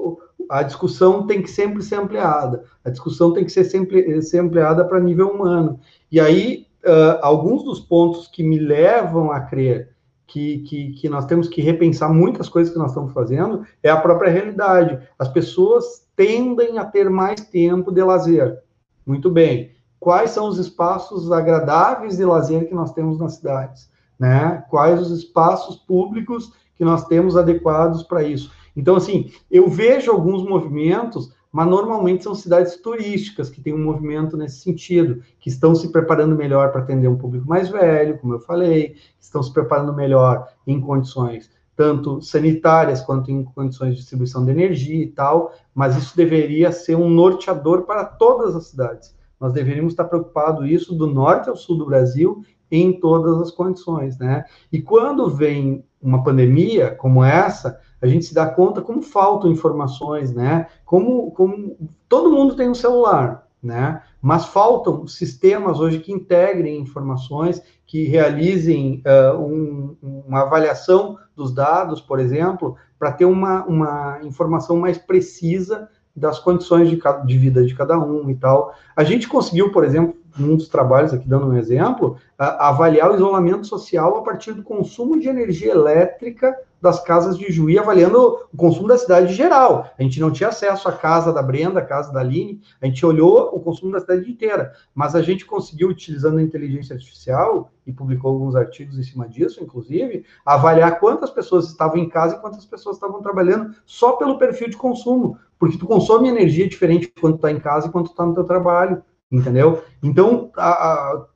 a 0.48 0.62
discussão 0.62 1.26
tem 1.26 1.42
que 1.42 1.50
sempre 1.50 1.82
ser 1.82 1.96
ampliada, 1.96 2.64
a 2.84 2.90
discussão 2.90 3.32
tem 3.32 3.44
que 3.44 3.50
ser 3.50 3.64
sempre 3.64 4.22
ser 4.22 4.38
ampliada 4.38 4.84
para 4.84 5.00
nível 5.00 5.30
humano. 5.30 5.80
E 6.10 6.20
aí 6.20 6.65
uh, 6.86 7.18
alguns 7.20 7.64
dos 7.64 7.80
pontos 7.80 8.28
que 8.28 8.42
me 8.42 8.58
levam 8.58 9.30
a 9.30 9.40
crer 9.40 9.94
que, 10.26 10.58
que, 10.58 10.92
que, 10.92 11.08
nós 11.08 11.24
temos 11.26 11.48
que 11.48 11.60
repensar 11.60 12.12
muitas 12.12 12.48
coisas 12.48 12.72
que 12.72 12.78
nós 12.78 12.90
estamos 12.90 13.12
fazendo 13.12 13.64
é 13.82 13.88
a 13.88 14.00
própria 14.00 14.30
realidade. 14.30 14.98
As 15.18 15.28
pessoas 15.28 16.06
tendem 16.16 16.78
a 16.78 16.84
ter 16.84 17.08
mais 17.08 17.40
tempo 17.40 17.92
de 17.92 18.02
lazer. 18.02 18.58
Muito 19.06 19.30
bem. 19.30 19.70
Quais 20.00 20.30
são 20.30 20.48
os 20.48 20.58
espaços 20.58 21.30
agradáveis 21.30 22.16
de 22.16 22.24
lazer 22.24 22.68
que 22.68 22.74
nós 22.74 22.92
temos 22.92 23.18
nas 23.18 23.34
cidades? 23.34 23.90
Né? 24.18 24.64
Quais 24.68 25.00
os 25.00 25.10
espaços 25.10 25.76
públicos 25.76 26.52
que 26.74 26.84
nós 26.84 27.06
temos 27.06 27.36
adequados 27.36 28.02
para 28.02 28.22
isso? 28.22 28.50
Então, 28.76 28.96
assim, 28.96 29.30
eu 29.50 29.68
vejo 29.68 30.10
alguns 30.10 30.42
movimentos 30.42 31.32
mas 31.56 31.68
normalmente 31.68 32.22
são 32.22 32.34
cidades 32.34 32.76
turísticas 32.76 33.48
que 33.48 33.62
têm 33.62 33.72
um 33.72 33.82
movimento 33.82 34.36
nesse 34.36 34.58
sentido, 34.60 35.22
que 35.40 35.48
estão 35.48 35.74
se 35.74 35.90
preparando 35.90 36.36
melhor 36.36 36.70
para 36.70 36.82
atender 36.82 37.08
um 37.08 37.16
público 37.16 37.48
mais 37.48 37.70
velho, 37.70 38.18
como 38.18 38.34
eu 38.34 38.40
falei, 38.40 38.96
estão 39.18 39.42
se 39.42 39.50
preparando 39.50 39.94
melhor 39.94 40.48
em 40.66 40.78
condições 40.78 41.50
tanto 41.74 42.22
sanitárias 42.22 43.02
quanto 43.02 43.30
em 43.30 43.44
condições 43.44 43.90
de 43.90 44.00
distribuição 44.00 44.42
de 44.46 44.50
energia 44.50 45.02
e 45.02 45.08
tal, 45.08 45.52
mas 45.74 45.94
isso 45.94 46.16
deveria 46.16 46.72
ser 46.72 46.94
um 46.94 47.10
norteador 47.10 47.82
para 47.82 48.02
todas 48.02 48.56
as 48.56 48.68
cidades. 48.68 49.14
Nós 49.38 49.52
deveríamos 49.52 49.92
estar 49.92 50.04
preocupados 50.04 50.66
isso 50.70 50.94
do 50.94 51.06
norte 51.06 51.50
ao 51.50 51.56
sul 51.56 51.76
do 51.76 51.84
Brasil 51.84 52.42
em 52.70 52.98
todas 52.98 53.38
as 53.42 53.50
condições, 53.50 54.18
né? 54.18 54.46
E 54.72 54.80
quando 54.80 55.28
vem 55.28 55.84
uma 56.00 56.24
pandemia 56.24 56.94
como 56.94 57.22
essa, 57.22 57.78
a 58.00 58.06
gente 58.06 58.26
se 58.26 58.34
dá 58.34 58.46
conta 58.46 58.82
como 58.82 59.02
faltam 59.02 59.50
informações, 59.50 60.32
né? 60.32 60.66
Como, 60.84 61.30
como 61.30 61.76
todo 62.08 62.30
mundo 62.30 62.54
tem 62.54 62.68
um 62.68 62.74
celular, 62.74 63.46
né? 63.62 64.02
Mas 64.20 64.46
faltam 64.46 65.06
sistemas 65.06 65.80
hoje 65.80 66.00
que 66.00 66.12
integrem 66.12 66.80
informações, 66.80 67.62
que 67.86 68.04
realizem 68.04 69.02
uh, 69.06 69.38
um, 69.38 69.96
uma 70.02 70.42
avaliação 70.42 71.16
dos 71.34 71.54
dados, 71.54 72.00
por 72.00 72.18
exemplo, 72.18 72.76
para 72.98 73.12
ter 73.12 73.24
uma, 73.24 73.64
uma 73.64 74.20
informação 74.22 74.76
mais 74.76 74.98
precisa 74.98 75.88
das 76.14 76.38
condições 76.38 76.88
de, 76.88 76.98
de 77.26 77.38
vida 77.38 77.64
de 77.64 77.74
cada 77.74 77.98
um 77.98 78.30
e 78.30 78.34
tal. 78.34 78.74
A 78.96 79.04
gente 79.04 79.28
conseguiu, 79.28 79.70
por 79.70 79.84
exemplo, 79.84 80.16
um 80.38 80.56
dos 80.56 80.68
trabalhos 80.68 81.12
aqui 81.12 81.28
dando 81.28 81.46
um 81.46 81.56
exemplo, 81.56 82.16
avaliar 82.38 83.10
o 83.10 83.14
isolamento 83.14 83.66
social 83.66 84.16
a 84.16 84.22
partir 84.22 84.52
do 84.52 84.62
consumo 84.62 85.18
de 85.18 85.28
energia 85.28 85.72
elétrica 85.72 86.56
das 86.80 87.02
casas 87.02 87.38
de 87.38 87.50
Juí, 87.50 87.78
avaliando 87.78 88.40
o 88.52 88.56
consumo 88.56 88.86
da 88.86 88.98
cidade 88.98 89.32
geral. 89.34 89.90
A 89.98 90.02
gente 90.02 90.20
não 90.20 90.30
tinha 90.30 90.50
acesso 90.50 90.88
à 90.88 90.92
casa 90.92 91.32
da 91.32 91.42
Brenda, 91.42 91.80
à 91.80 91.84
casa 91.84 92.12
da 92.12 92.20
Aline, 92.20 92.60
a 92.80 92.86
gente 92.86 93.04
olhou 93.04 93.50
o 93.54 93.60
consumo 93.60 93.92
da 93.92 94.00
cidade 94.00 94.30
inteira, 94.30 94.72
mas 94.94 95.14
a 95.14 95.22
gente 95.22 95.44
conseguiu, 95.44 95.88
utilizando 95.88 96.38
a 96.38 96.42
inteligência 96.42 96.94
artificial, 96.94 97.70
e 97.86 97.92
publicou 97.92 98.32
alguns 98.32 98.56
artigos 98.56 98.98
em 98.98 99.02
cima 99.02 99.28
disso, 99.28 99.62
inclusive, 99.62 100.24
avaliar 100.44 100.98
quantas 100.98 101.30
pessoas 101.30 101.66
estavam 101.66 101.98
em 101.98 102.08
casa 102.08 102.36
e 102.36 102.40
quantas 102.40 102.64
pessoas 102.66 102.96
estavam 102.96 103.22
trabalhando 103.22 103.74
só 103.84 104.12
pelo 104.12 104.38
perfil 104.38 104.68
de 104.68 104.76
consumo, 104.76 105.38
porque 105.58 105.78
tu 105.78 105.86
consome 105.86 106.28
energia 106.28 106.68
diferente 106.68 107.12
quando 107.20 107.36
está 107.36 107.50
em 107.50 107.60
casa 107.60 107.86
e 107.86 107.90
quando 107.90 108.06
está 108.06 108.26
no 108.26 108.34
teu 108.34 108.44
trabalho, 108.44 109.02
entendeu? 109.30 109.82
Então, 110.02 110.50
a, 110.56 110.70
a 110.70 111.26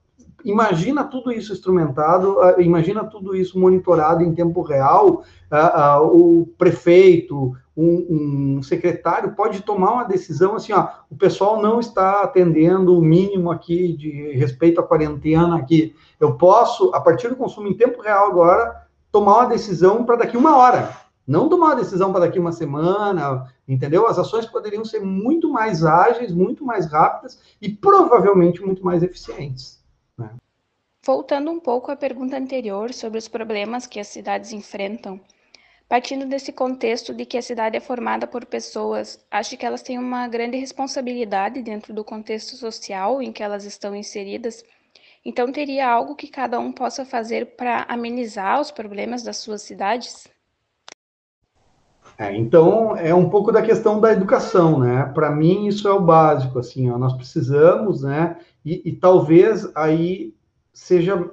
imagina 0.45 1.05
tudo 1.05 1.33
isso 1.33 1.53
instrumentado, 1.53 2.37
imagina 2.59 3.05
tudo 3.05 3.35
isso 3.37 3.59
monitorado 3.59 4.23
em 4.23 4.35
tempo 4.35 4.63
real, 4.63 5.23
o 6.13 6.47
prefeito, 6.57 7.55
um, 7.77 8.59
um, 8.59 8.63
secretário 8.63 9.35
pode 9.35 9.63
tomar 9.63 9.93
uma 9.93 10.05
decisão 10.05 10.55
assim, 10.55 10.73
ó, 10.73 10.89
o 11.11 11.17
pessoal 11.17 11.63
não 11.63 11.81
está 11.81 12.23
atendendo 12.23 12.97
o 12.97 13.03
mínimo 13.03 13.51
aqui 13.51 13.97
de 13.97 14.33
respeito 14.33 14.81
à 14.81 14.83
quarentena 14.83 15.57
aqui. 15.57 15.95
Eu 16.19 16.35
posso, 16.35 16.91
a 16.95 17.01
partir 17.01 17.29
do 17.29 17.37
consumo 17.37 17.69
em 17.69 17.77
tempo 17.77 18.03
real 18.03 18.27
agora, 18.27 18.87
tomar 19.11 19.39
uma 19.39 19.47
decisão 19.47 20.05
para 20.05 20.17
daqui 20.17 20.37
uma 20.37 20.57
hora. 20.57 20.91
Não 21.31 21.49
tomar 21.49 21.67
uma 21.67 21.77
decisão 21.77 22.11
para 22.11 22.27
daqui 22.27 22.41
uma 22.41 22.51
semana, 22.51 23.47
entendeu? 23.69 24.09
As 24.09 24.19
ações 24.19 24.47
poderiam 24.47 24.85
ser 24.85 24.99
muito 24.99 25.49
mais 25.49 25.85
ágeis, 25.85 26.33
muito 26.33 26.65
mais 26.65 26.91
rápidas 26.91 27.39
e 27.63 27.69
provavelmente 27.69 28.61
muito 28.61 28.85
mais 28.85 29.01
eficientes. 29.01 29.81
Né? 30.19 30.29
Voltando 31.07 31.53
um 31.53 31.61
pouco 31.61 31.93
à 31.93 31.95
pergunta 31.95 32.37
anterior 32.37 32.93
sobre 32.93 33.17
os 33.17 33.29
problemas 33.29 33.87
que 33.87 34.01
as 34.01 34.09
cidades 34.09 34.53
enfrentam, 34.53 35.21
partindo 35.89 36.27
desse 36.27 36.51
contexto 36.51 37.15
de 37.15 37.25
que 37.25 37.39
a 37.39 37.43
cidade 37.43 37.77
é 37.77 37.81
formada 37.81 38.27
por 38.27 38.45
pessoas, 38.45 39.25
acho 39.31 39.57
que 39.57 39.65
elas 39.65 39.83
têm 39.83 40.01
uma 40.01 40.27
grande 40.27 40.57
responsabilidade 40.57 41.63
dentro 41.63 41.95
do 41.95 42.03
contexto 42.03 42.57
social 42.57 43.23
em 43.23 43.31
que 43.31 43.45
elas 43.45 43.65
estão 43.65 43.95
inseridas. 43.95 44.65
Então, 45.25 45.53
teria 45.53 45.89
algo 45.89 46.17
que 46.17 46.27
cada 46.27 46.59
um 46.59 46.73
possa 46.73 47.05
fazer 47.05 47.55
para 47.55 47.87
amenizar 47.89 48.61
os 48.61 48.73
problemas 48.73 49.23
das 49.23 49.37
suas 49.37 49.63
cidades? 49.63 50.29
É, 52.21 52.37
então, 52.37 52.95
é 52.99 53.15
um 53.15 53.31
pouco 53.31 53.51
da 53.51 53.63
questão 53.63 53.99
da 53.99 54.13
educação, 54.13 54.79
né? 54.79 55.11
Para 55.15 55.31
mim, 55.31 55.67
isso 55.67 55.89
é 55.89 55.93
o 55.93 56.03
básico, 56.03 56.59
assim, 56.59 56.91
ó, 56.91 56.99
nós 56.99 57.15
precisamos, 57.15 58.03
né? 58.03 58.37
E, 58.63 58.91
e 58.91 58.93
talvez 58.93 59.67
aí 59.75 60.35
seja 60.71 61.31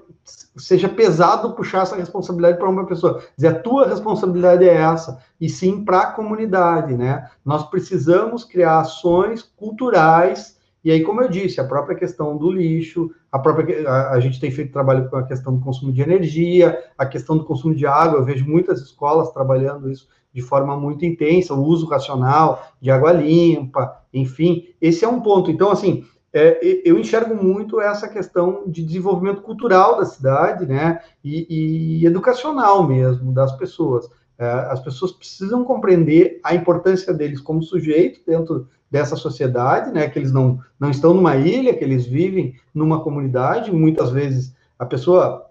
seja 0.55 0.87
pesado 0.87 1.55
puxar 1.55 1.83
essa 1.83 1.95
responsabilidade 1.97 2.57
para 2.57 2.69
uma 2.69 2.85
pessoa. 2.85 3.21
Dizer, 3.35 3.47
a 3.49 3.59
tua 3.59 3.85
responsabilidade 3.85 4.63
é 4.63 4.75
essa, 4.75 5.19
e 5.41 5.49
sim 5.49 5.83
para 5.83 5.99
a 5.99 6.11
comunidade, 6.11 6.95
né? 6.95 7.29
Nós 7.43 7.69
precisamos 7.69 8.45
criar 8.45 8.79
ações 8.79 9.41
culturais, 9.41 10.57
e 10.85 10.91
aí, 10.91 11.03
como 11.03 11.21
eu 11.21 11.27
disse, 11.27 11.59
a 11.59 11.65
própria 11.65 11.97
questão 11.97 12.37
do 12.37 12.49
lixo, 12.49 13.11
a 13.29 13.37
própria 13.37 13.89
a, 13.89 14.11
a 14.13 14.19
gente 14.21 14.39
tem 14.39 14.51
feito 14.51 14.71
trabalho 14.71 15.09
com 15.09 15.17
a 15.17 15.23
questão 15.23 15.53
do 15.53 15.59
consumo 15.61 15.91
de 15.91 16.01
energia, 16.01 16.81
a 16.97 17.05
questão 17.05 17.37
do 17.37 17.43
consumo 17.43 17.75
de 17.75 17.85
água, 17.85 18.19
eu 18.19 18.25
vejo 18.25 18.45
muitas 18.45 18.79
escolas 18.79 19.31
trabalhando 19.31 19.91
isso 19.91 20.07
de 20.33 20.41
forma 20.41 20.77
muito 20.77 21.05
intensa, 21.05 21.53
o 21.53 21.63
uso 21.63 21.87
racional 21.87 22.71
de 22.81 22.91
água 22.91 23.11
limpa, 23.11 24.01
enfim, 24.13 24.67
esse 24.79 25.03
é 25.03 25.07
um 25.07 25.19
ponto. 25.19 25.49
Então, 25.49 25.71
assim, 25.71 26.05
é, 26.33 26.59
eu 26.85 26.99
enxergo 26.99 27.35
muito 27.35 27.81
essa 27.81 28.07
questão 28.07 28.63
de 28.67 28.83
desenvolvimento 28.83 29.41
cultural 29.41 29.97
da 29.97 30.05
cidade, 30.05 30.65
né, 30.65 30.99
e, 31.23 32.01
e 32.01 32.05
educacional 32.05 32.87
mesmo 32.87 33.31
das 33.31 33.51
pessoas. 33.53 34.09
É, 34.37 34.45
as 34.45 34.79
pessoas 34.79 35.11
precisam 35.11 35.63
compreender 35.63 36.39
a 36.43 36.53
importância 36.53 37.13
deles 37.13 37.41
como 37.41 37.63
sujeito 37.63 38.19
dentro 38.25 38.67
dessa 38.89 39.15
sociedade, 39.15 39.91
né, 39.91 40.07
que 40.07 40.19
eles 40.19 40.31
não, 40.31 40.59
não 40.79 40.91
estão 40.91 41.13
numa 41.13 41.35
ilha, 41.35 41.73
que 41.73 41.83
eles 41.83 42.05
vivem 42.05 42.55
numa 42.73 43.01
comunidade, 43.01 43.71
muitas 43.71 44.11
vezes 44.11 44.55
a 44.77 44.85
pessoa 44.85 45.46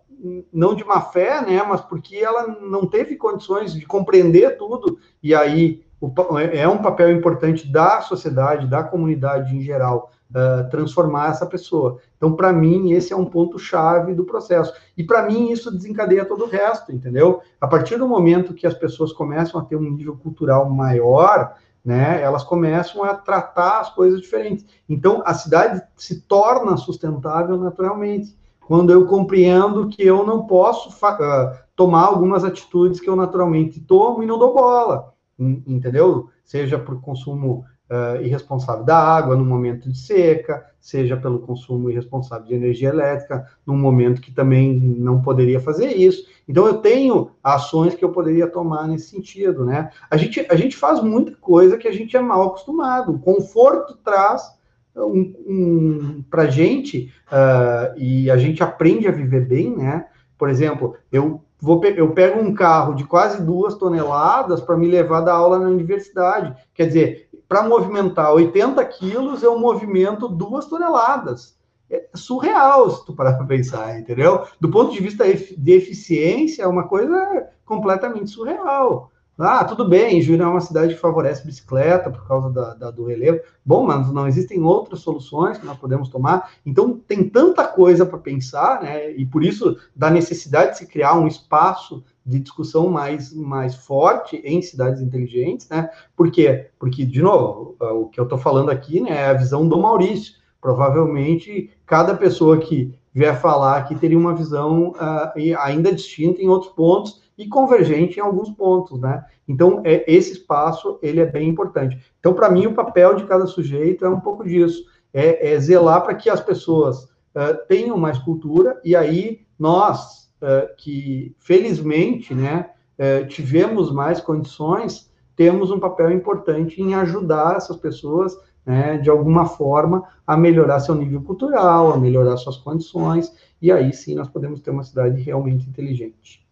não 0.52 0.74
de 0.74 0.84
má 0.84 1.00
fé, 1.00 1.40
né, 1.40 1.62
mas 1.62 1.80
porque 1.80 2.16
ela 2.16 2.46
não 2.60 2.86
teve 2.86 3.16
condições 3.16 3.72
de 3.72 3.84
compreender 3.86 4.56
tudo, 4.56 4.98
e 5.22 5.34
aí 5.34 5.84
o, 6.00 6.10
é 6.38 6.68
um 6.68 6.78
papel 6.78 7.10
importante 7.10 7.70
da 7.70 8.00
sociedade, 8.00 8.66
da 8.66 8.82
comunidade 8.82 9.56
em 9.56 9.60
geral, 9.60 10.10
uh, 10.30 10.68
transformar 10.70 11.30
essa 11.30 11.46
pessoa. 11.46 11.98
Então, 12.16 12.34
para 12.34 12.52
mim, 12.52 12.92
esse 12.92 13.12
é 13.12 13.16
um 13.16 13.24
ponto-chave 13.24 14.14
do 14.14 14.24
processo. 14.24 14.72
E 14.96 15.04
para 15.04 15.22
mim, 15.22 15.50
isso 15.50 15.70
desencadeia 15.70 16.24
todo 16.24 16.44
o 16.44 16.48
resto, 16.48 16.92
entendeu? 16.92 17.40
A 17.60 17.66
partir 17.66 17.96
do 17.96 18.08
momento 18.08 18.54
que 18.54 18.66
as 18.66 18.74
pessoas 18.74 19.12
começam 19.12 19.60
a 19.60 19.64
ter 19.64 19.76
um 19.76 19.90
nível 19.90 20.16
cultural 20.16 20.68
maior, 20.68 21.54
né, 21.84 22.20
elas 22.20 22.42
começam 22.42 23.04
a 23.04 23.14
tratar 23.14 23.80
as 23.80 23.90
coisas 23.94 24.20
diferentes. 24.20 24.66
Então, 24.88 25.22
a 25.24 25.32
cidade 25.32 25.80
se 25.96 26.20
torna 26.22 26.76
sustentável 26.76 27.56
naturalmente. 27.56 28.36
Quando 28.66 28.92
eu 28.92 29.06
compreendo 29.06 29.88
que 29.88 30.02
eu 30.02 30.26
não 30.26 30.44
posso 30.44 30.88
uh, 30.88 31.56
tomar 31.76 32.06
algumas 32.06 32.42
atitudes 32.42 32.98
que 32.98 33.08
eu 33.08 33.14
naturalmente 33.14 33.80
tomo 33.80 34.22
e 34.22 34.26
não 34.26 34.38
dou 34.38 34.52
bola, 34.52 35.14
entendeu? 35.38 36.28
Seja 36.44 36.76
por 36.76 37.00
consumo 37.00 37.64
uh, 37.88 38.20
irresponsável 38.20 38.84
da 38.84 38.98
água 38.98 39.36
no 39.36 39.44
momento 39.44 39.88
de 39.88 39.96
seca, 39.96 40.66
seja 40.80 41.16
pelo 41.16 41.38
consumo 41.38 41.90
irresponsável 41.90 42.46
de 42.46 42.54
energia 42.54 42.88
elétrica, 42.88 43.46
num 43.64 43.76
momento 43.76 44.20
que 44.20 44.32
também 44.32 44.74
não 44.74 45.22
poderia 45.22 45.60
fazer 45.60 45.96
isso. 45.96 46.26
Então, 46.48 46.66
eu 46.66 46.78
tenho 46.78 47.30
ações 47.42 47.94
que 47.94 48.04
eu 48.04 48.10
poderia 48.10 48.48
tomar 48.48 48.88
nesse 48.88 49.10
sentido, 49.10 49.64
né? 49.64 49.90
A 50.10 50.16
gente, 50.16 50.44
a 50.50 50.56
gente 50.56 50.76
faz 50.76 51.00
muita 51.00 51.36
coisa 51.36 51.76
que 51.76 51.86
a 51.86 51.92
gente 51.92 52.16
é 52.16 52.20
mal 52.20 52.42
acostumado. 52.48 53.12
O 53.12 53.18
conforto 53.18 53.96
traz 53.96 54.56
um, 55.04 55.34
um, 55.46 56.24
para 56.30 56.42
a 56.42 56.50
gente, 56.50 57.12
uh, 57.30 57.98
e 57.98 58.30
a 58.30 58.36
gente 58.36 58.62
aprende 58.62 59.06
a 59.06 59.12
viver 59.12 59.46
bem, 59.46 59.76
né? 59.76 60.06
Por 60.38 60.48
exemplo, 60.48 60.96
eu 61.10 61.42
vou 61.60 61.82
eu 61.84 62.10
pego 62.12 62.40
um 62.40 62.54
carro 62.54 62.94
de 62.94 63.04
quase 63.04 63.42
duas 63.42 63.74
toneladas 63.74 64.60
para 64.60 64.76
me 64.76 64.88
levar 64.88 65.20
da 65.20 65.32
aula 65.32 65.58
na 65.58 65.68
universidade. 65.68 66.54
Quer 66.74 66.86
dizer, 66.86 67.28
para 67.48 67.62
movimentar 67.62 68.32
80 68.32 68.84
quilos, 68.86 69.42
eu 69.42 69.58
movimento 69.58 70.28
duas 70.28 70.66
toneladas. 70.66 71.56
É 71.88 72.08
surreal 72.14 72.90
se 72.90 73.06
tu 73.06 73.12
parar 73.12 73.34
para 73.34 73.46
pensar, 73.46 73.98
entendeu? 73.98 74.44
Do 74.60 74.70
ponto 74.70 74.92
de 74.92 75.00
vista 75.00 75.24
de 75.24 75.72
eficiência, 75.72 76.64
é 76.64 76.66
uma 76.66 76.88
coisa 76.88 77.48
completamente 77.64 78.30
surreal. 78.30 79.12
Ah, 79.38 79.62
tudo 79.64 79.86
bem, 79.86 80.22
Juína 80.22 80.44
é 80.44 80.46
uma 80.46 80.62
cidade 80.62 80.94
que 80.94 81.00
favorece 81.00 81.44
bicicleta 81.44 82.10
por 82.10 82.26
causa 82.26 82.48
da, 82.48 82.72
da, 82.72 82.90
do 82.90 83.04
relevo. 83.04 83.40
Bom, 83.62 83.84
mas 83.84 84.10
não 84.10 84.26
existem 84.26 84.62
outras 84.62 85.00
soluções 85.00 85.58
que 85.58 85.66
nós 85.66 85.76
podemos 85.76 86.08
tomar. 86.08 86.52
Então, 86.64 86.98
tem 87.06 87.28
tanta 87.28 87.66
coisa 87.66 88.06
para 88.06 88.18
pensar, 88.18 88.82
né? 88.82 89.10
E 89.10 89.26
por 89.26 89.44
isso, 89.44 89.76
da 89.94 90.08
necessidade 90.10 90.72
de 90.72 90.78
se 90.78 90.86
criar 90.86 91.14
um 91.14 91.26
espaço 91.26 92.02
de 92.24 92.40
discussão 92.40 92.88
mais, 92.88 93.30
mais 93.34 93.74
forte 93.74 94.36
em 94.42 94.62
cidades 94.62 95.02
inteligentes, 95.02 95.68
né? 95.68 95.90
Por 96.16 96.30
quê? 96.30 96.70
Porque, 96.78 97.04
de 97.04 97.20
novo, 97.20 97.76
o 97.78 98.06
que 98.06 98.18
eu 98.18 98.24
estou 98.24 98.38
falando 98.38 98.70
aqui 98.70 99.00
né, 99.00 99.10
é 99.10 99.26
a 99.26 99.34
visão 99.34 99.68
do 99.68 99.78
Maurício. 99.78 100.34
Provavelmente, 100.62 101.70
cada 101.84 102.14
pessoa 102.14 102.56
que 102.56 102.94
vier 103.12 103.38
falar 103.38 103.76
aqui 103.76 103.94
teria 103.94 104.18
uma 104.18 104.34
visão 104.34 104.92
uh, 104.92 105.58
ainda 105.60 105.92
distinta 105.92 106.40
em 106.40 106.48
outros 106.48 106.72
pontos 106.72 107.25
e 107.36 107.46
convergente 107.46 108.18
em 108.18 108.22
alguns 108.22 108.50
pontos, 108.50 109.00
né? 109.00 109.24
Então, 109.46 109.82
é, 109.84 110.04
esse 110.10 110.32
espaço, 110.32 110.98
ele 111.02 111.20
é 111.20 111.26
bem 111.26 111.48
importante. 111.48 111.98
Então, 112.18 112.32
para 112.32 112.50
mim, 112.50 112.66
o 112.66 112.74
papel 112.74 113.14
de 113.14 113.24
cada 113.24 113.46
sujeito 113.46 114.04
é 114.04 114.08
um 114.08 114.20
pouco 114.20 114.44
disso, 114.44 114.84
é, 115.12 115.52
é 115.52 115.60
zelar 115.60 116.02
para 116.02 116.14
que 116.14 116.30
as 116.30 116.40
pessoas 116.40 117.04
uh, 117.04 117.66
tenham 117.68 117.96
mais 117.96 118.18
cultura, 118.18 118.80
e 118.84 118.96
aí 118.96 119.46
nós, 119.58 120.30
uh, 120.42 120.74
que 120.76 121.34
felizmente, 121.38 122.34
né, 122.34 122.70
uh, 122.98 123.26
tivemos 123.26 123.92
mais 123.92 124.20
condições, 124.20 125.10
temos 125.34 125.70
um 125.70 125.78
papel 125.78 126.10
importante 126.10 126.80
em 126.80 126.94
ajudar 126.94 127.56
essas 127.56 127.76
pessoas, 127.76 128.36
né, 128.64 128.98
de 128.98 129.10
alguma 129.10 129.46
forma, 129.46 130.02
a 130.26 130.36
melhorar 130.36 130.80
seu 130.80 130.94
nível 130.94 131.22
cultural, 131.22 131.92
a 131.92 131.98
melhorar 131.98 132.36
suas 132.38 132.56
condições, 132.56 133.32
e 133.60 133.70
aí 133.70 133.92
sim 133.92 134.14
nós 134.14 134.28
podemos 134.28 134.60
ter 134.60 134.70
uma 134.70 134.82
cidade 134.82 135.20
realmente 135.20 135.68
inteligente. 135.68 136.45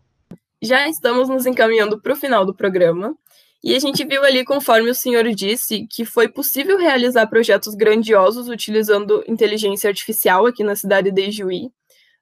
Já 0.65 0.89
estamos 0.89 1.29
nos 1.29 1.45
encaminhando 1.45 2.01
para 2.01 2.15
o 2.15 2.17
final 2.17 2.47
do 2.47 2.55
programa, 2.55 3.15
e 3.63 3.75
a 3.75 3.79
gente 3.79 4.05
viu 4.05 4.25
ali, 4.25 4.45
conforme 4.45 4.89
o 4.91 4.95
senhor 4.95 5.25
disse, 5.35 5.87
que 5.91 6.05
foi 6.05 6.27
possível 6.27 6.79
realizar 6.79 7.27
projetos 7.27 7.75
grandiosos 7.75 8.49
utilizando 8.49 9.23
inteligência 9.29 9.89
artificial 9.89 10.47
aqui 10.47 10.65
na 10.65 10.75
cidade 10.75 11.11
de 11.11 11.31
Juí. 11.31 11.71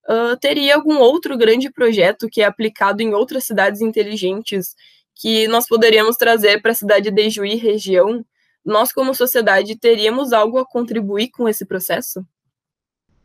Uh, 0.09 0.37
teria 0.41 0.75
algum 0.75 0.99
outro 0.99 1.37
grande 1.37 1.71
projeto 1.71 2.29
que 2.29 2.43
é 2.43 2.45
aplicado 2.45 3.01
em 3.01 3.15
outras 3.15 3.45
cidades 3.45 3.81
inteligentes 3.81 4.75
que 5.15 5.47
nós 5.47 5.67
poderíamos 5.69 6.17
trazer 6.17 6.61
para 6.61 6.73
a 6.73 6.75
cidade 6.75 7.11
de 7.13 7.31
Juí 7.31 7.55
região? 7.55 8.25
Nós, 8.65 8.93
como 8.93 9.15
sociedade, 9.15 9.79
teríamos 9.79 10.33
algo 10.33 10.59
a 10.59 10.67
contribuir 10.67 11.31
com 11.31 11.49
esse 11.49 11.65
processo? 11.65 12.25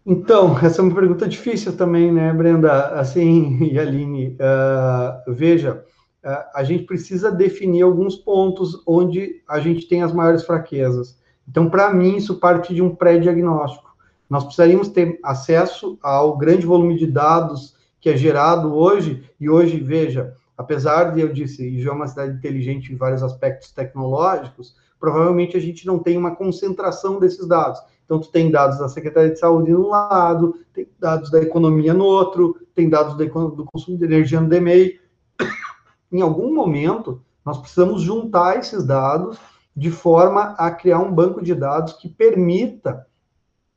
Então, 0.10 0.58
essa 0.60 0.82
é 0.82 0.86
uma 0.86 0.96
pergunta 0.96 1.28
difícil 1.28 1.76
também, 1.76 2.14
né, 2.14 2.32
Brenda? 2.32 2.98
Assim, 2.98 3.62
e 3.70 3.78
Aline, 3.78 4.38
uh, 4.40 5.34
veja, 5.34 5.84
uh, 6.24 6.46
a 6.56 6.64
gente 6.64 6.86
precisa 6.86 7.30
definir 7.30 7.82
alguns 7.82 8.16
pontos 8.16 8.82
onde 8.88 9.44
a 9.46 9.60
gente 9.60 9.86
tem 9.86 10.04
as 10.04 10.14
maiores 10.14 10.46
fraquezas. 10.46 11.20
Então, 11.46 11.70
para 11.70 11.94
mim, 11.94 12.16
isso 12.16 12.40
parte 12.40 12.74
de 12.74 12.82
um 12.82 12.96
pré-diagnóstico. 12.96 13.98
Nós 14.30 14.46
precisaríamos 14.46 14.88
ter 14.88 15.20
acesso 15.22 16.00
ao 16.02 16.38
grande 16.38 16.66
volume 16.66 16.98
de 16.98 17.08
dados 17.08 17.76
que 18.00 18.10
é 18.10 18.16
gerado 18.16 18.74
hoje, 18.74 19.30
e 19.38 19.50
hoje, 19.50 19.78
veja, 19.78 20.36
apesar 20.58 21.14
de 21.14 21.20
eu 21.20 21.34
disse, 21.34 21.68
Ijó 21.68 21.92
é 21.92 21.96
uma 21.96 22.08
cidade 22.08 22.34
inteligente 22.34 22.94
em 22.94 22.96
vários 22.96 23.24
aspectos 23.24 23.74
tecnológicos, 23.74 24.74
provavelmente 24.98 25.58
a 25.58 25.60
gente 25.60 25.86
não 25.86 26.00
tem 26.00 26.18
uma 26.18 26.34
concentração 26.34 27.20
desses 27.20 27.46
dados. 27.46 27.82
Então, 28.08 28.22
tu 28.22 28.32
tem 28.32 28.50
dados 28.50 28.80
da 28.80 28.88
Secretaria 28.88 29.32
de 29.32 29.38
Saúde 29.38 29.70
no 29.70 29.90
lado, 29.90 30.56
tem 30.74 30.88
dados 30.98 31.30
da 31.30 31.42
economia 31.42 31.94
no 31.94 32.06
outro, 32.06 32.56
tem 32.74 32.90
dados 32.90 33.16
do 33.18 33.66
consumo 33.66 33.98
de 33.98 34.06
energia 34.06 34.40
no 34.40 34.48
DMEI. 34.48 34.98
em 36.10 36.22
algum 36.22 36.56
momento, 36.56 37.22
nós 37.46 37.58
precisamos 37.58 38.02
juntar 38.02 38.60
esses 38.60 38.86
dados 38.86 39.38
de 39.76 39.92
forma 39.92 40.56
a 40.58 40.72
criar 40.72 41.00
um 41.00 41.14
banco 41.14 41.44
de 41.44 41.54
dados 41.54 41.94
que 41.94 42.08
permita 42.08 43.06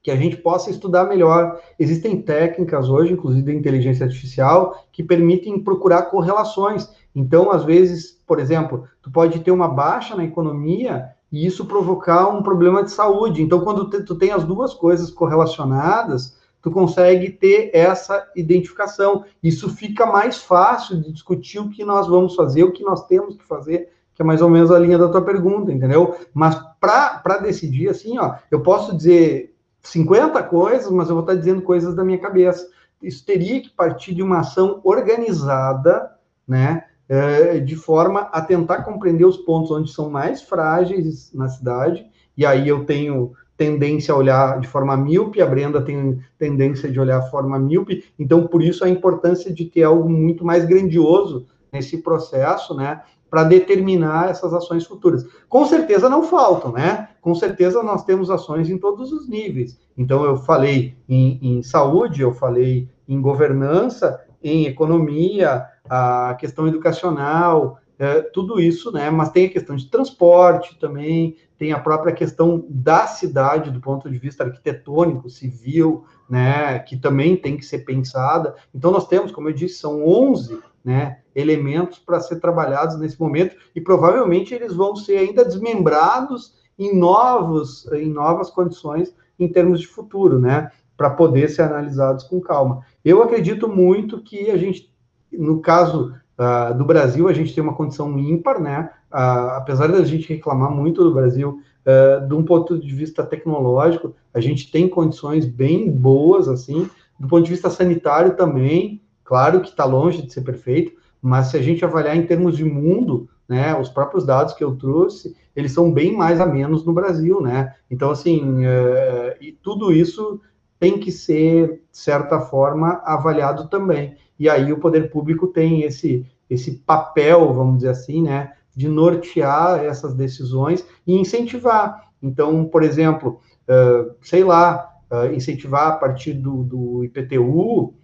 que 0.01 0.13
a 0.13 0.17
gente 0.17 0.37
possa 0.37 0.71
estudar 0.71 1.05
melhor. 1.05 1.61
Existem 1.77 2.23
técnicas 2.23 2.89
hoje, 2.89 3.13
inclusive 3.13 3.45
da 3.45 3.53
inteligência 3.53 4.07
artificial, 4.07 4.87
que 4.93 5.03
permitem 5.03 5.59
procurar 5.63 6.03
correlações. 6.03 6.89
Então, 7.15 7.51
às 7.51 7.65
vezes, 7.65 8.13
por 8.25 8.39
exemplo, 8.39 8.87
tu 9.03 9.11
pode 9.11 9.41
ter 9.41 9.51
uma 9.51 9.69
baixa 9.69 10.15
na 10.15 10.25
economia 10.25 11.11
e 11.31 11.47
isso 11.47 11.65
provocar 11.65 12.29
um 12.29 12.43
problema 12.43 12.83
de 12.83 12.91
saúde. 12.91 13.43
Então, 13.43 13.61
quando 13.61 13.89
tu 13.89 14.15
tem 14.15 14.33
as 14.33 14.45
duas 14.45 14.75
coisas 14.75 15.11
correlacionadas, 15.11 16.37
tu 16.61 16.71
consegue 16.71 17.31
ter 17.31 17.71
essa 17.73 18.29
identificação. 18.35 19.25
Isso 19.43 19.71
fica 19.71 20.05
mais 20.07 20.39
fácil 20.39 21.01
de 21.01 21.13
discutir 21.13 21.59
o 21.59 21.71
que 21.71 21.85
nós 21.85 22.07
vamos 22.07 22.35
fazer, 22.35 22.65
o 22.65 22.73
que 22.73 22.83
nós 22.83 23.07
temos 23.07 23.37
que 23.37 23.47
fazer, 23.47 23.93
que 24.15 24.23
é 24.23 24.25
mais 24.25 24.43
ou 24.43 24.51
menos 24.51 24.71
a 24.71 24.79
linha 24.79 24.99
da 24.99 25.09
tua 25.09 25.23
pergunta, 25.23 25.73
entendeu? 25.73 26.17
Mas 26.35 26.61
para 26.81 27.39
decidir, 27.39 27.89
assim, 27.89 28.19
ó, 28.19 28.35
eu 28.51 28.61
posso 28.61 28.95
dizer 28.97 29.55
50 29.83 30.43
coisas, 30.43 30.91
mas 30.91 31.09
eu 31.09 31.15
vou 31.15 31.25
estar 31.25 31.37
dizendo 31.37 31.63
coisas 31.63 31.95
da 31.95 32.05
minha 32.05 32.19
cabeça. 32.19 32.69
Isso 33.03 33.25
teria 33.25 33.63
que 33.63 33.71
partir 33.71 34.15
de 34.15 34.23
uma 34.23 34.41
ação 34.41 34.81
organizada, 34.85 36.11
né? 36.47 36.85
É, 37.11 37.59
de 37.59 37.75
forma 37.75 38.21
a 38.21 38.41
tentar 38.41 38.85
compreender 38.85 39.25
os 39.25 39.37
pontos 39.37 39.73
onde 39.73 39.93
são 39.93 40.09
mais 40.09 40.43
frágeis 40.43 41.33
na 41.35 41.49
cidade, 41.49 42.07
e 42.37 42.47
aí 42.47 42.69
eu 42.69 42.85
tenho 42.85 43.33
tendência 43.57 44.15
a 44.15 44.17
olhar 44.17 44.61
de 44.61 44.69
forma 44.69 44.97
míope, 44.97 45.43
a 45.43 45.47
Brenda 45.47 45.83
tem 45.83 46.21
tendência 46.39 46.89
de 46.89 47.01
olhar 47.01 47.21
de 47.21 47.29
forma 47.29 47.59
míope, 47.59 48.05
então 48.17 48.47
por 48.47 48.63
isso 48.63 48.85
a 48.85 48.89
importância 48.89 49.53
de 49.53 49.65
ter 49.65 49.83
algo 49.83 50.09
muito 50.09 50.45
mais 50.45 50.65
grandioso 50.65 51.47
nesse 51.73 51.99
processo, 51.99 52.77
né, 52.77 53.03
para 53.29 53.43
determinar 53.43 54.31
essas 54.31 54.55
ações 54.55 54.87
futuras. 54.87 55.27
Com 55.49 55.67
certeza 55.67 56.09
não 56.09 56.23
faltam, 56.23 56.73
né? 56.73 57.09
Com 57.21 57.35
certeza 57.35 57.83
nós 57.83 58.05
temos 58.05 58.31
ações 58.31 58.69
em 58.69 58.79
todos 58.79 59.13
os 59.13 59.29
níveis. 59.29 59.79
Então 59.97 60.25
eu 60.25 60.37
falei 60.37 60.97
em, 61.09 61.39
em 61.41 61.63
saúde, 61.63 62.23
eu 62.23 62.33
falei 62.33 62.89
em 63.09 63.21
governança, 63.21 64.21
em 64.43 64.67
economia, 64.67 65.65
a 65.91 66.37
questão 66.39 66.69
educacional, 66.69 67.81
é, 67.99 68.23
tudo 68.23 68.61
isso, 68.61 68.93
né? 68.93 69.11
Mas 69.11 69.31
tem 69.31 69.47
a 69.47 69.51
questão 69.51 69.75
de 69.75 69.91
transporte 69.91 70.79
também, 70.79 71.37
tem 71.59 71.73
a 71.73 71.81
própria 71.81 72.15
questão 72.15 72.65
da 72.69 73.07
cidade 73.09 73.71
do 73.71 73.81
ponto 73.81 74.09
de 74.09 74.17
vista 74.17 74.45
arquitetônico, 74.45 75.29
civil, 75.29 76.05
né? 76.29 76.79
Que 76.79 76.97
também 76.97 77.37
tem 77.37 77.57
que 77.57 77.65
ser 77.67 77.81
pensada. 77.81 78.55
Então 78.73 78.93
nós 78.93 79.09
temos, 79.09 79.33
como 79.33 79.49
eu 79.49 79.53
disse, 79.53 79.81
são 79.81 80.07
11, 80.07 80.61
né? 80.85 81.19
Elementos 81.35 81.99
para 81.99 82.21
ser 82.21 82.41
trabalhados 82.41 82.99
nesse 82.99 83.21
momento 83.21 83.57
e 83.75 83.81
provavelmente 83.81 84.55
eles 84.55 84.75
vão 84.75 84.95
ser 84.95 85.19
ainda 85.19 85.45
desmembrados 85.45 86.55
em 86.79 86.97
novos, 86.97 87.87
em 87.93 88.09
novas 88.09 88.49
condições 88.49 89.15
em 89.39 89.49
termos 89.49 89.81
de 89.81 89.87
futuro, 89.87 90.39
né? 90.39 90.71
Para 90.97 91.11
poder 91.11 91.51
ser 91.51 91.63
analisados 91.63 92.25
com 92.25 92.41
calma. 92.41 92.87
Eu 93.05 93.23
acredito 93.23 93.69
muito 93.69 94.23
que 94.23 94.51
a 94.51 94.57
gente, 94.57 94.90
no 95.33 95.61
caso 95.61 96.15
uh, 96.39 96.75
do 96.77 96.85
Brasil, 96.85 97.29
a 97.29 97.33
gente 97.33 97.55
tem 97.55 97.63
uma 97.63 97.75
condição 97.75 98.19
ímpar, 98.19 98.61
né? 98.61 98.91
Uh, 99.13 99.57
apesar 99.57 99.89
da 99.89 100.05
gente 100.05 100.29
reclamar 100.29 100.71
muito 100.71 101.03
do 101.03 101.13
Brasil, 101.13 101.61
uh, 101.85 102.27
de 102.27 102.35
um 102.35 102.45
ponto 102.45 102.79
de 102.79 102.95
vista 102.95 103.25
tecnológico, 103.25 104.15
a 104.33 104.41
gente 104.41 104.71
tem 104.71 104.89
condições 104.89 105.47
bem 105.47 105.91
boas, 105.91 106.49
assim, 106.49 106.89
do 107.19 107.29
ponto 107.29 107.45
de 107.45 107.51
vista 107.51 107.69
sanitário 107.69 108.37
também, 108.37 109.03
claro 109.25 109.61
que 109.61 109.69
está 109.69 109.85
longe 109.85 110.23
de 110.23 110.33
ser 110.33 110.41
perfeito, 110.43 110.93
mas 111.21 111.49
se 111.49 111.57
a 111.57 111.63
gente 111.63 111.85
avaliar 111.85 112.17
em 112.17 112.27
termos 112.27 112.57
de 112.57 112.65
mundo, 112.65 113.29
né, 113.47 113.79
os 113.79 113.89
próprios 113.89 114.25
dados 114.25 114.55
que 114.55 114.65
eu 114.65 114.77
trouxe, 114.77 115.37
eles 115.55 115.73
são 115.73 115.93
bem 115.93 116.17
mais 116.17 116.41
a 116.41 116.47
menos 116.47 116.85
no 116.85 116.93
Brasil, 116.93 117.41
né? 117.41 117.75
Então, 117.91 118.11
assim, 118.11 118.65
uh, 118.65 119.35
e 119.41 119.53
tudo 119.53 119.93
isso 119.93 120.41
tem 120.79 120.99
que 120.99 121.13
ser, 121.13 121.83
de 121.91 121.99
certa 121.99 122.41
forma, 122.41 123.03
avaliado 123.05 123.69
também. 123.69 124.17
E 124.41 124.49
aí 124.49 124.73
o 124.73 124.81
poder 124.81 125.11
público 125.11 125.47
tem 125.47 125.83
esse, 125.83 126.27
esse 126.49 126.79
papel, 126.79 127.53
vamos 127.53 127.77
dizer 127.77 127.91
assim, 127.91 128.23
né, 128.23 128.55
de 128.75 128.89
nortear 128.89 129.85
essas 129.85 130.15
decisões 130.15 130.83
e 131.07 131.15
incentivar. 131.15 132.09
Então, 132.23 132.65
por 132.65 132.83
exemplo, 132.83 133.39
uh, 133.69 134.15
sei 134.23 134.43
lá, 134.43 134.95
uh, 135.13 135.33
incentivar 135.35 135.89
a 135.89 135.97
partir 135.97 136.33
do, 136.33 136.65
do 136.65 137.05
IPTU, 137.05 137.95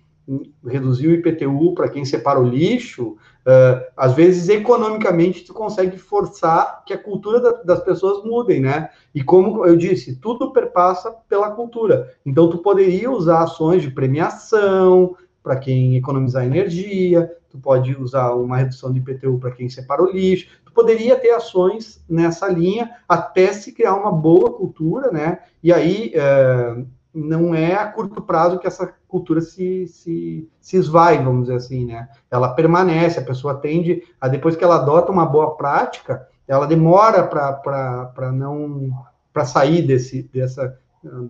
reduzir 0.67 1.07
o 1.07 1.15
IPTU 1.15 1.73
para 1.75 1.89
quem 1.89 2.05
separa 2.05 2.41
o 2.41 2.47
lixo, 2.49 3.13
uh, 3.13 3.87
às 3.97 4.13
vezes 4.13 4.49
economicamente 4.49 5.45
tu 5.45 5.55
consegue 5.55 5.97
forçar 5.97 6.83
que 6.85 6.93
a 6.93 6.99
cultura 6.99 7.41
da, 7.41 7.53
das 7.63 7.81
pessoas 7.81 8.25
mudem, 8.25 8.61
né? 8.61 8.91
E 9.15 9.23
como 9.23 9.65
eu 9.65 9.77
disse, 9.77 10.17
tudo 10.17 10.53
perpassa 10.53 11.15
pela 11.29 11.53
cultura. 11.53 12.13
Então 12.27 12.51
tu 12.51 12.59
poderia 12.59 13.11
usar 13.11 13.45
ações 13.45 13.83
de 13.83 13.91
premiação 13.91 15.17
para 15.47 15.55
quem 15.55 15.95
economizar 15.95 16.45
energia, 16.45 17.33
tu 17.49 17.57
pode 17.57 17.95
usar 17.95 18.35
uma 18.35 18.57
redução 18.57 18.93
de 18.93 18.99
IPTU 18.99 19.39
para 19.39 19.53
quem 19.53 19.69
separa 19.69 20.03
o 20.03 20.11
lixo, 20.11 20.49
tu 20.65 20.73
poderia 20.73 21.15
ter 21.15 21.31
ações 21.31 22.05
nessa 22.11 22.49
linha 22.49 22.91
até 23.09 23.53
se 23.53 23.71
criar 23.71 23.95
uma 23.95 24.11
boa 24.11 24.53
cultura, 24.53 25.13
né? 25.13 25.39
E 25.63 25.73
aí 25.73 26.13
uh, 26.17 26.85
não 27.15 27.55
é 27.55 27.77
a 27.77 27.87
curto 27.87 28.21
prazo 28.21 28.59
que 28.59 28.67
essa 28.67 28.93
cultura 29.07 29.41
se, 29.41 29.87
se, 29.87 30.51
se 30.61 30.77
esvai, 30.77 31.23
vamos 31.23 31.43
dizer 31.43 31.59
assim, 31.59 31.87
né? 31.87 32.09
Ela 32.29 32.49
permanece, 32.49 33.21
a 33.21 33.25
pessoa 33.25 33.55
tende 33.55 34.03
a, 34.21 34.27
depois 34.27 34.57
que 34.57 34.65
ela 34.65 34.83
adota 34.83 35.13
uma 35.13 35.27
boa 35.27 35.57
prática, 35.57 36.27
ela 36.49 36.67
demora 36.67 37.23
para 37.23 38.33
não 38.33 38.91
para 39.33 39.45
sair 39.45 39.83
desse, 39.83 40.25
dessa, 40.25 40.77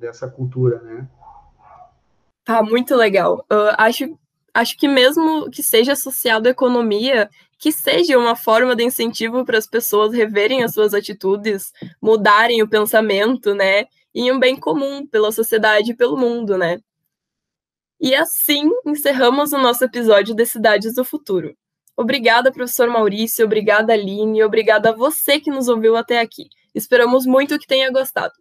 dessa 0.00 0.26
cultura, 0.26 0.81
né? 0.81 1.07
Tá, 2.46 2.62
muito 2.62 2.96
legal. 2.96 3.44
Uh, 3.52 3.74
acho, 3.76 4.18
acho 4.54 4.78
que 4.78 4.88
mesmo 4.88 5.50
que 5.50 5.62
seja 5.62 5.92
associado 5.92 6.48
à 6.48 6.52
economia, 6.52 7.28
que 7.59 7.70
seja 7.70 8.16
uma 8.16 8.35
forma 8.35 8.74
de 8.74 8.85
incentivo 8.85 9.44
para 9.44 9.59
as 9.59 9.66
pessoas 9.66 10.14
reverem 10.14 10.62
as 10.62 10.72
suas 10.72 10.94
atitudes, 10.94 11.72
mudarem 12.00 12.62
o 12.62 12.68
pensamento, 12.68 13.54
né? 13.54 13.87
em 14.16 14.32
um 14.32 14.38
bem 14.38 14.56
comum 14.56 15.06
pela 15.06 15.30
sociedade 15.30 15.90
e 15.90 15.94
pelo 15.94 16.16
mundo, 16.16 16.56
né? 16.56 16.78
E 18.00 18.14
assim 18.14 18.70
encerramos 18.87 19.52
o 19.52 19.59
nosso 19.59 19.85
episódio 19.85 20.35
de 20.35 20.46
Cidades 20.46 20.94
do 20.94 21.04
Futuro. 21.04 21.54
Obrigada, 21.94 22.50
professor 22.50 22.88
Maurício, 22.88 23.44
obrigada, 23.44 23.92
Aline, 23.92 24.42
obrigada 24.42 24.88
a 24.88 24.94
você 24.94 25.38
que 25.38 25.50
nos 25.50 25.68
ouviu 25.68 25.96
até 25.96 26.18
aqui. 26.18 26.48
Esperamos 26.74 27.26
muito 27.26 27.59
que 27.59 27.66
tenha 27.66 27.92
gostado. 27.92 28.32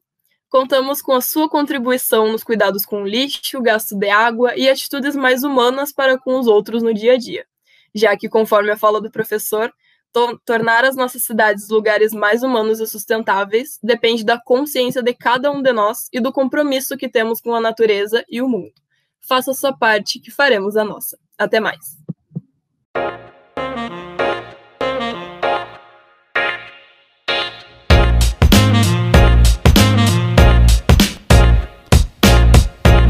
Contamos 0.50 1.02
com 1.02 1.14
a 1.14 1.22
sua 1.22 1.50
contribuição 1.50 2.32
nos 2.32 2.44
cuidados 2.44 2.86
com 2.86 3.04
o 3.04 3.08
lixo, 3.08 3.62
gasto 3.62 3.96
de 3.96 4.10
água 4.10 4.56
e 4.56 4.70
atitudes 4.70 5.16
mais 5.16 5.44
humanas 5.44 5.92
para 5.92 6.18
com 6.18 6.40
os 6.40 6.48
outros 6.48 6.82
no 6.82 6.94
dia 6.94 7.14
a 7.14 7.18
dia, 7.18 7.46
já 7.94 8.16
que, 8.16 8.30
conforme 8.30 8.72
a 8.72 8.78
fala 8.78 9.02
do 9.02 9.12
professor, 9.12 9.74
to 10.14 10.40
tornar 10.46 10.86
as 10.86 10.96
nossas 10.96 11.24
cidades 11.24 11.68
lugares 11.68 12.14
mais 12.14 12.42
humanos 12.42 12.80
e 12.80 12.88
sustentáveis 12.88 13.78
depende 13.84 14.24
da 14.24 14.40
consciência 14.40 15.04
de 15.04 15.14
cada 15.14 15.52
um 15.52 15.62
de 15.62 15.74
nós 15.74 16.08
e 16.14 16.22
do 16.22 16.32
compromisso 16.32 16.96
que 16.96 17.10
temos 17.10 17.42
com 17.42 17.54
a 17.54 17.60
natureza 17.60 18.24
e 18.30 18.42
o 18.42 18.48
mundo. 18.48 18.72
Faça 19.20 19.52
a 19.52 19.56
sua 19.56 19.76
parte, 19.76 20.20
que 20.20 20.32
faremos 20.32 20.78
a 20.78 20.86
nossa. 20.86 21.20
Até 21.38 21.60
mais! 21.60 21.98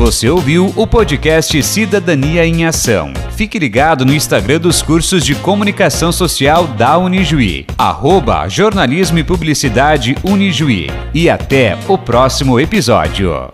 Você 0.06 0.30
ouviu 0.30 0.72
o 0.76 0.86
podcast 0.86 1.63
Cidadania 1.63 2.46
em 2.46 2.63
Ação. 2.63 3.12
Fique 3.32 3.58
ligado 3.58 4.06
no 4.06 4.13
Instagram 4.13 4.60
dos 4.60 4.80
cursos 4.80 5.26
de 5.26 5.34
comunicação 5.34 6.12
social 6.12 6.68
da 6.68 6.96
Unijuí, 6.96 7.65
arroba 7.76 8.48
jornalismo 8.48 9.18
e 9.18 9.24
publicidade 9.24 10.15
Unijuí. 10.24 10.91
E 11.12 11.28
até 11.28 11.76
o 11.88 11.98
próximo 11.98 12.60
episódio. 12.60 13.52